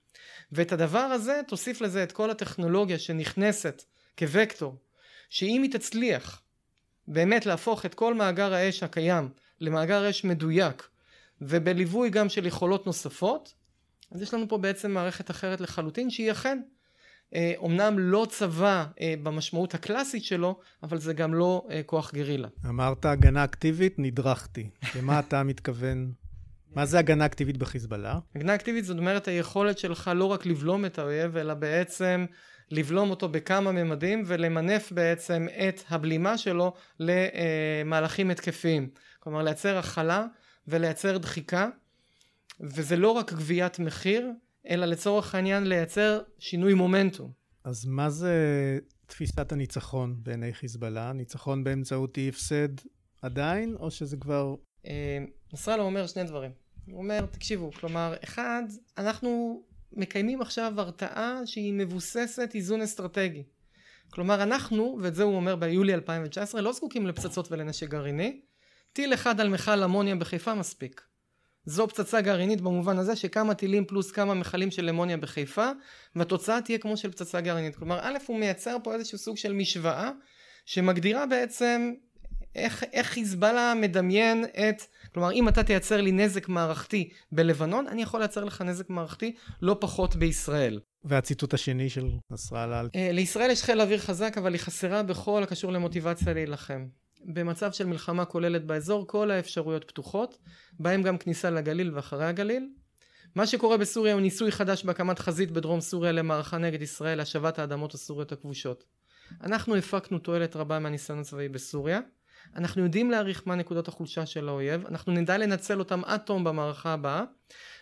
ואת 0.53 0.73
הדבר 0.73 0.99
הזה 0.99 1.41
תוסיף 1.49 1.81
לזה 1.81 2.03
את 2.03 2.13
כל 2.13 2.31
הטכנולוגיה 2.31 2.99
שנכנסת 2.99 3.83
כווקטור, 4.19 4.77
שאם 5.31 5.63
היא 5.63 5.73
תצליח 5.73 6.43
באמת 7.09 7.47
להפוך 7.47 7.87
את 7.87 7.95
כל 7.95 8.15
מאגר 8.15 8.55
האש 8.55 8.83
הקיים 8.83 9.29
למאגר 9.61 10.11
אש 10.11 10.25
מדויק 10.25 10.89
ובליווי 11.41 12.11
גם 12.11 12.29
של 12.29 12.47
יכולות 12.47 12.87
נוספות, 12.87 13.55
אז 14.11 14.23
יש 14.23 14.35
לנו 14.35 14.49
פה 14.49 14.59
בעצם 14.59 14.91
מערכת 14.91 15.31
אחרת 15.31 15.61
לחלוטין 15.61 16.11
שהיא 16.11 16.33
אכן 16.33 16.61
אה, 17.35 17.53
אומנם 17.57 17.99
לא 17.99 18.27
צבא 18.31 18.87
אה, 19.01 19.15
במשמעות 19.23 19.75
הקלאסית 19.75 20.25
שלו, 20.25 20.61
אבל 20.83 20.99
זה 20.99 21.13
גם 21.13 21.35
לא 21.35 21.67
אה, 21.71 21.81
כוח 21.87 22.15
גרילה. 22.15 22.49
אמרת 22.69 23.05
הגנה 23.05 23.45
אקטיבית, 23.45 23.95
נדרכתי. 23.99 24.71
למה 24.97 25.19
אתה 25.19 25.43
מתכוון? 25.43 26.13
מה 26.75 26.87
זה 26.87 26.99
הגנה 26.99 27.27
אקטיבית 27.27 27.57
בחיזבאללה? 27.57 28.19
הגנה 28.35 28.55
אקטיבית 28.55 28.85
זאת 28.85 28.99
אומרת 28.99 29.29
היכולת 29.29 29.79
שלך 29.79 30.11
לא 30.15 30.25
רק 30.25 30.47
לבלום 30.47 30.85
את 30.85 30.99
האויב, 30.99 31.37
אלא 31.37 31.55
בעצם 31.55 32.27
לבלום 32.71 33.11
אותו 33.11 33.29
בכמה 33.29 33.73
ממדים 33.73 34.23
ולמנף 34.27 34.93
בעצם 34.93 35.47
את 35.69 35.83
הבלימה 35.91 36.39
שלו 36.39 36.73
למהלכים 37.01 38.31
התקפיים. 38.31 38.89
כלומר 39.21 39.43
לייצר 39.43 39.79
הכלה 39.79 40.27
ולייצר 40.69 41.19
דחיקה, 41.19 41.69
וזה 42.61 42.97
לא 42.97 43.11
רק 43.11 43.33
גביית 43.33 43.79
מחיר, 43.79 44.31
אלא 44.69 44.87
לצורך 44.87 45.35
העניין 45.35 45.67
לייצר 45.67 46.21
שינוי 46.39 46.75
מומנטום. 46.75 47.31
אז 47.65 47.87
מה 47.87 48.11
זה 48.11 48.35
תפיסת 49.07 49.53
הניצחון 49.53 50.17
בעיני 50.23 50.55
חיזבאללה? 50.55 51.13
ניצחון 51.13 51.65
באמצעות 51.65 52.17
אי 52.17 52.29
הפסד 52.29 52.69
עדיין, 53.23 53.77
או 53.81 53.91
שזה 53.91 54.17
כבר... 54.17 54.55
אה, 54.87 55.19
נסראללה 55.53 55.83
אומר 55.83 56.07
שני 56.07 56.25
דברים. 56.25 56.51
הוא 56.87 56.99
אומר, 56.99 57.27
תקשיבו, 57.27 57.73
כלומר, 57.73 58.15
אחד, 58.25 58.63
אנחנו 58.99 59.63
מקיימים 59.93 60.41
עכשיו 60.41 60.73
הרתעה 60.77 61.41
שהיא 61.45 61.73
מבוססת 61.73 62.51
איזון 62.55 62.81
אסטרטגי. 62.81 63.43
כלומר, 64.11 64.43
אנחנו, 64.43 64.99
ואת 65.03 65.15
זה 65.15 65.23
הוא 65.23 65.37
אומר 65.37 65.57
ביולי 65.57 65.95
2019, 65.95 66.61
לא 66.61 66.73
זקוקים 66.73 67.07
לפצצות 67.07 67.53
ולנשק 67.53 67.89
גרעיני, 67.89 68.41
טיל 68.93 69.15
אחד 69.15 69.41
על 69.41 69.49
מכל 69.49 69.83
אמוניה 69.83 70.17
בחיפה 70.17 70.55
מספיק. 70.55 71.03
זו 71.65 71.89
פצצה 71.89 72.21
גרעינית 72.21 72.61
במובן 72.61 72.99
הזה 72.99 73.17
שכמה 73.17 73.55
טילים 73.55 73.85
פלוס 73.85 74.11
כמה 74.11 74.35
מכלים 74.35 74.71
של 74.71 74.89
אמוניה 74.89 75.17
בחיפה 75.17 75.71
והתוצאה 76.17 76.61
תהיה 76.61 76.79
כמו 76.79 76.97
של 76.97 77.11
פצצה 77.11 77.41
גרעינית. 77.41 77.77
כלומר 77.77 77.99
א' 78.03 78.19
הוא 78.27 78.39
מייצר 78.39 78.77
פה 78.85 78.95
איזשהו 78.95 79.19
סוג 79.19 79.37
של 79.37 79.53
משוואה 79.53 80.11
שמגדירה 80.67 81.27
בעצם 81.27 81.93
איך, 82.55 82.85
איך 82.93 83.07
חיזבאללה 83.07 83.75
מדמיין 83.77 84.45
את, 84.45 84.83
כלומר 85.15 85.33
אם 85.33 85.49
אתה 85.49 85.63
תייצר 85.63 86.01
לי 86.01 86.13
נזק 86.13 86.49
מערכתי 86.49 87.11
בלבנון, 87.33 87.87
אני 87.87 88.03
יכול 88.03 88.21
לייצר 88.21 88.45
לך 88.45 88.63
נזק 88.63 88.91
מערכתי 88.91 89.35
לא 89.63 89.77
פחות 89.81 90.17
בישראל. 90.17 90.81
והציטוט 91.05 91.55
השני 91.55 91.91
של 91.91 92.09
נסראללה? 92.31 92.83
אה, 92.95 93.13
לישראל 93.13 93.51
יש 93.51 93.63
חיל 93.63 93.81
אוויר 93.81 93.99
חזק, 93.99 94.39
אבל 94.39 94.53
היא 94.53 94.61
חסרה 94.61 95.03
בכל 95.03 95.43
הקשור 95.43 95.73
למוטיבציה 95.73 96.33
להילחם. 96.33 96.87
במצב 97.25 97.73
של 97.73 97.87
מלחמה 97.87 98.25
כוללת 98.25 98.65
באזור 98.65 99.07
כל 99.07 99.31
האפשרויות 99.31 99.85
פתוחות, 99.85 100.39
בהם 100.73 101.03
גם 101.03 101.19
כניסה 101.19 101.51
לגליל 101.51 101.95
ואחרי 101.95 102.27
הגליל. 102.27 102.69
מה 103.35 103.47
שקורה 103.47 103.77
בסוריה 103.77 104.13
הוא 104.13 104.21
ניסוי 104.21 104.53
חדש 104.53 104.85
בהקמת 104.85 105.19
חזית 105.19 105.51
בדרום 105.51 105.81
סוריה 105.81 106.13
למערכה 106.13 106.59
נגד 106.59 106.83
ישראל 106.83 107.19
להשבת 107.19 107.59
האדמות 107.59 107.95
הסוריות 107.95 108.33
הכבושות. 108.33 108.85
אנחנו 109.43 109.77
הפקנו 109.77 110.19
תועלת 110.19 110.57
רבה 110.57 110.79
מהניסיון 110.79 111.19
הצבאי 111.19 111.49
בסוריה. 111.49 112.01
אנחנו 112.57 112.83
יודעים 112.83 113.11
להעריך 113.11 113.43
מה 113.47 113.55
נקודות 113.55 113.89
החולשה 113.89 114.27
של 114.27 114.49
האויב, 114.49 114.87
אנחנו 114.87 115.13
נדע 115.13 115.39
לנצל 115.39 115.79
אותם 115.79 116.05
עד 116.05 116.21
תום 116.21 116.45
במערכה 116.45 116.93
הבאה, 116.93 117.25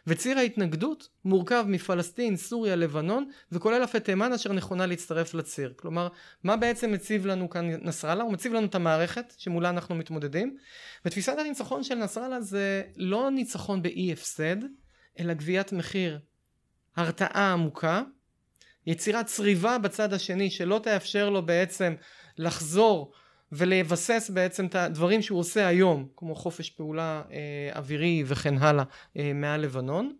וציר 0.06 0.38
ההתנגדות 0.38 1.08
מורכב 1.24 1.64
מפלסטין, 1.68 2.36
סוריה, 2.36 2.76
לבנון, 2.76 3.30
וכולל 3.52 3.84
אף 3.84 3.96
את 3.96 4.04
תימן 4.04 4.32
אשר 4.32 4.52
נכונה 4.52 4.86
להצטרף 4.86 5.34
לציר. 5.34 5.72
כלומר, 5.76 6.08
מה 6.44 6.56
בעצם 6.56 6.92
מציב 6.92 7.26
לנו 7.26 7.50
כאן 7.50 7.70
נסראללה? 7.70 8.22
הוא 8.24 8.32
מציב 8.32 8.52
לנו 8.52 8.66
את 8.66 8.74
המערכת 8.74 9.34
שמולה 9.38 9.70
אנחנו 9.70 9.94
מתמודדים, 9.94 10.56
ותפיסת 11.04 11.38
הניצחון 11.38 11.82
של 11.82 11.94
נסראללה 11.94 12.40
זה 12.40 12.82
לא 12.96 13.30
ניצחון 13.30 13.82
באי 13.82 14.12
הפסד, 14.12 14.56
אלא 15.18 15.34
גביית 15.34 15.72
מחיר, 15.72 16.18
הרתעה 16.96 17.52
עמוקה, 17.52 18.02
יצירת 18.86 19.26
צריבה 19.26 19.78
בצד 19.78 20.12
השני 20.12 20.50
שלא 20.50 20.80
תאפשר 20.82 21.30
לו 21.30 21.46
בעצם 21.46 21.94
לחזור 22.38 23.12
ולבסס 23.52 24.30
בעצם 24.34 24.66
את 24.66 24.74
הדברים 24.74 25.22
שהוא 25.22 25.38
עושה 25.38 25.66
היום, 25.66 26.08
כמו 26.16 26.34
חופש 26.34 26.70
פעולה 26.70 27.22
אה, 27.30 27.78
אווירי 27.78 28.24
וכן 28.26 28.58
הלאה 28.58 28.84
אה, 29.16 29.32
מעל 29.34 29.60
לבנון. 29.60 30.16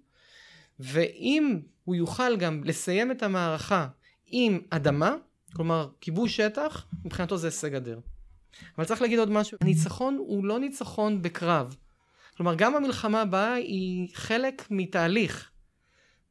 ואם 0.81 1.61
הוא 1.85 1.95
יוכל 1.95 2.37
גם 2.37 2.65
לסיים 2.65 3.11
את 3.11 3.23
המערכה 3.23 3.87
עם 4.27 4.61
אדמה, 4.71 5.15
כלומר 5.53 5.89
כיבוש 6.01 6.37
שטח, 6.37 6.87
מבחינתו 7.05 7.37
זה 7.37 7.47
הישג 7.47 7.75
אדיר. 7.75 8.01
אבל 8.79 8.85
צריך 8.85 9.03
להגיד 9.03 9.19
עוד 9.19 9.31
משהו, 9.31 9.59
הניצחון 9.61 10.17
הוא 10.19 10.45
לא 10.45 10.59
ניצחון 10.59 11.23
בקרב. 11.23 11.77
כלומר 12.37 12.55
גם 12.55 12.75
המלחמה 12.75 13.21
הבאה 13.21 13.55
היא 13.55 14.09
חלק 14.15 14.67
מתהליך. 14.71 15.51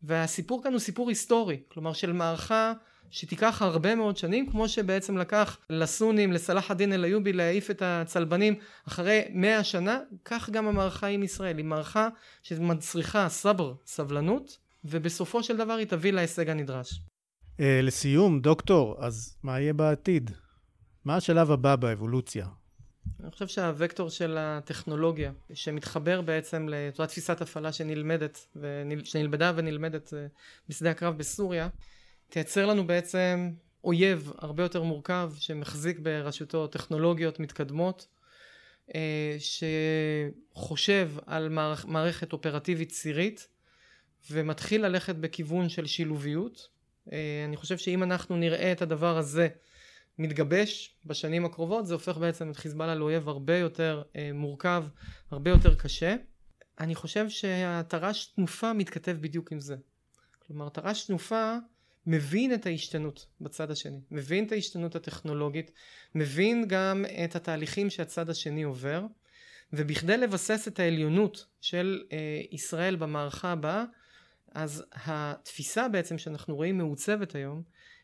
והסיפור 0.04 0.64
כאן 0.64 0.72
הוא 0.72 0.80
סיפור 0.80 1.10
היסטורי, 1.10 1.60
כלומר 1.68 1.94
של 1.94 2.14
מערכה 2.14 2.74
שתיקח 3.12 3.62
הרבה 3.62 3.96
מאוד 3.96 4.18
שנים, 4.18 4.52
כמו 4.52 4.70
שבעצם 4.70 5.18
לקח 5.18 5.58
לסונים, 5.70 6.32
לסלאח 6.32 6.72
א-דין 6.72 6.94
אל-איובי 6.94 7.34
להעיף 7.34 7.72
את 7.72 7.82
הצלבנים 7.86 8.56
אחרי 8.88 9.22
מאה 9.30 9.64
שנה, 9.64 10.00
כך 10.26 10.50
גם 10.50 10.68
המערכה 10.68 11.08
עם 11.08 11.24
ישראל, 11.24 11.58
היא 11.58 11.66
מערכה 11.66 12.08
שמצריכה 12.44 13.30
סבר, 13.30 13.74
סבלנות, 13.86 14.58
ובסופו 14.86 15.44
של 15.44 15.58
דבר 15.58 15.74
היא 15.74 15.88
תביא 15.88 16.12
להישג 16.12 16.50
הנדרש. 16.50 17.02
Uh, 17.58 17.62
לסיום, 17.84 18.40
דוקטור, 18.40 18.96
אז 19.00 19.38
מה 19.44 19.60
יהיה 19.60 19.74
בעתיד? 19.74 20.32
מה 21.06 21.16
השלב 21.16 21.52
הבא 21.52 21.76
באבולוציה? 21.76 22.48
אני 23.24 23.32
חושב 23.32 23.48
שהווקטור 23.48 24.10
של 24.10 24.38
הטכנולוגיה, 24.40 25.32
שמתחבר 25.54 26.22
בעצם 26.22 26.70
לאותה 26.70 27.08
תפיסת 27.08 27.42
הפעלה 27.42 27.72
שנלמדת, 27.72 28.48
שנלמדה 29.04 29.52
ונלמדת 29.56 30.14
אה, 30.14 30.28
בשדה 30.70 30.92
הקרב 30.92 31.18
בסוריה, 31.18 31.68
תייצר 32.30 32.66
לנו 32.66 32.88
בעצם 32.88 33.52
אויב 33.84 34.32
הרבה 34.38 34.64
יותר 34.64 34.84
מורכב 34.84 35.32
שמחזיק 35.38 36.00
בראשותו 36.00 36.68
טכנולוגיות 36.68 37.40
מתקדמות 37.40 38.08
אה, 38.96 39.38
שחושב 40.54 41.12
על 41.26 41.50
מערכת 41.88 42.34
אופרטיבית 42.34 42.92
צירית 42.92 43.48
ומתחיל 44.32 44.86
ללכת 44.86 45.16
בכיוון 45.16 45.70
של 45.70 45.86
שילוביות. 45.86 46.68
אה, 47.12 47.46
אני 47.48 47.58
חושב 47.58 47.78
שאם 47.78 48.04
אנחנו 48.04 48.38
נראה 48.38 48.72
את 48.72 48.82
הדבר 48.82 49.18
הזה 49.18 49.48
מתגבש 50.18 50.96
בשנים 51.06 51.46
הקרובות, 51.46 51.88
זה 51.88 51.94
הופך 51.94 52.18
בעצם 52.18 52.52
את 52.52 52.58
חיזבאללה 52.58 52.96
לאויב 52.96 53.30
הרבה 53.30 53.58
יותר 53.58 54.04
אה, 54.16 54.32
מורכב, 54.34 54.86
הרבה 55.32 55.52
יותר 55.52 55.76
קשה. 55.76 56.16
אני 56.80 56.96
חושב 56.96 57.30
שהתר"ש 57.30 58.26
תנופה 58.26 58.74
מתכתב 58.74 59.18
בדיוק 59.22 59.52
עם 59.52 59.60
זה. 59.60 59.76
כלומר, 60.40 60.70
תר"ש 60.70 61.04
תנופה 61.06 61.56
מבין 62.08 62.54
את 62.54 62.66
ההשתנות 62.66 63.26
בצד 63.42 63.72
השני, 63.72 64.00
מבין 64.12 64.46
את 64.46 64.52
ההשתנות 64.52 64.96
הטכנולוגית, 64.96 65.72
מבין 66.16 66.68
גם 66.68 67.06
את 67.24 67.36
התהליכים 67.36 67.90
שהצד 67.90 68.30
השני 68.30 68.64
עובר, 68.64 69.06
ובכדי 69.74 70.18
לבסס 70.18 70.68
את 70.68 70.80
העליונות 70.80 71.46
של 71.62 72.04
אה, 72.12 72.42
ישראל 72.52 72.96
במערכה 72.96 73.52
הבאה, 73.52 73.84
אז 74.52 74.84
התפיסה 74.94 75.88
בעצם 75.88 76.18
שאנחנו 76.18 76.56
רואים 76.56 76.78
מעוצבת 76.78 77.36
היום, 77.36 77.64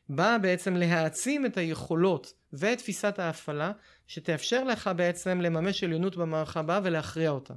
באה 0.10 0.38
בעצם 0.38 0.76
להעצים 0.76 1.46
את 1.46 1.58
היכולות 1.58 2.34
ואת 2.54 2.78
תפיסת 2.78 3.20
ההפעלה, 3.20 3.72
שתאפשר 4.08 4.64
לך 4.64 4.90
בעצם 4.96 5.42
לממש 5.42 5.84
עליונות 5.84 6.16
במערכה 6.16 6.60
הבאה 6.60 6.80
ולהכריע 6.84 7.30
אותה. 7.30 7.54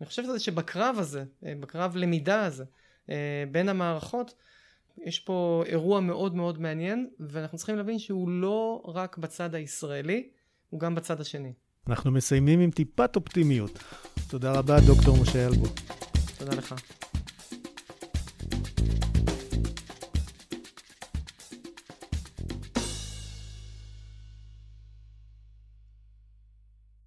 אני 0.00 0.06
חושב 0.06 0.38
שבקרב 0.38 0.96
הזה, 0.98 1.24
אה, 1.46 1.54
בקרב 1.60 1.96
למידה 1.96 2.44
הזה, 2.44 2.64
אה, 3.10 3.44
בין 3.50 3.68
המערכות, 3.68 4.34
יש 5.04 5.20
פה 5.20 5.62
אירוע 5.66 6.00
מאוד 6.00 6.34
מאוד 6.34 6.60
מעניין, 6.60 7.08
ואנחנו 7.20 7.58
צריכים 7.58 7.76
להבין 7.76 7.98
שהוא 7.98 8.28
לא 8.28 8.82
רק 8.84 9.18
בצד 9.18 9.54
הישראלי, 9.54 10.28
הוא 10.70 10.80
גם 10.80 10.94
בצד 10.94 11.20
השני. 11.20 11.52
אנחנו 11.88 12.10
מסיימים 12.10 12.60
עם 12.60 12.70
טיפת 12.70 13.16
אופטימיות. 13.16 13.78
תודה 14.28 14.52
רבה, 14.52 14.76
דוקטור 14.86 15.16
משה 15.22 15.46
אלבו. 15.46 15.66
תודה 16.38 16.54
לך. 16.54 16.74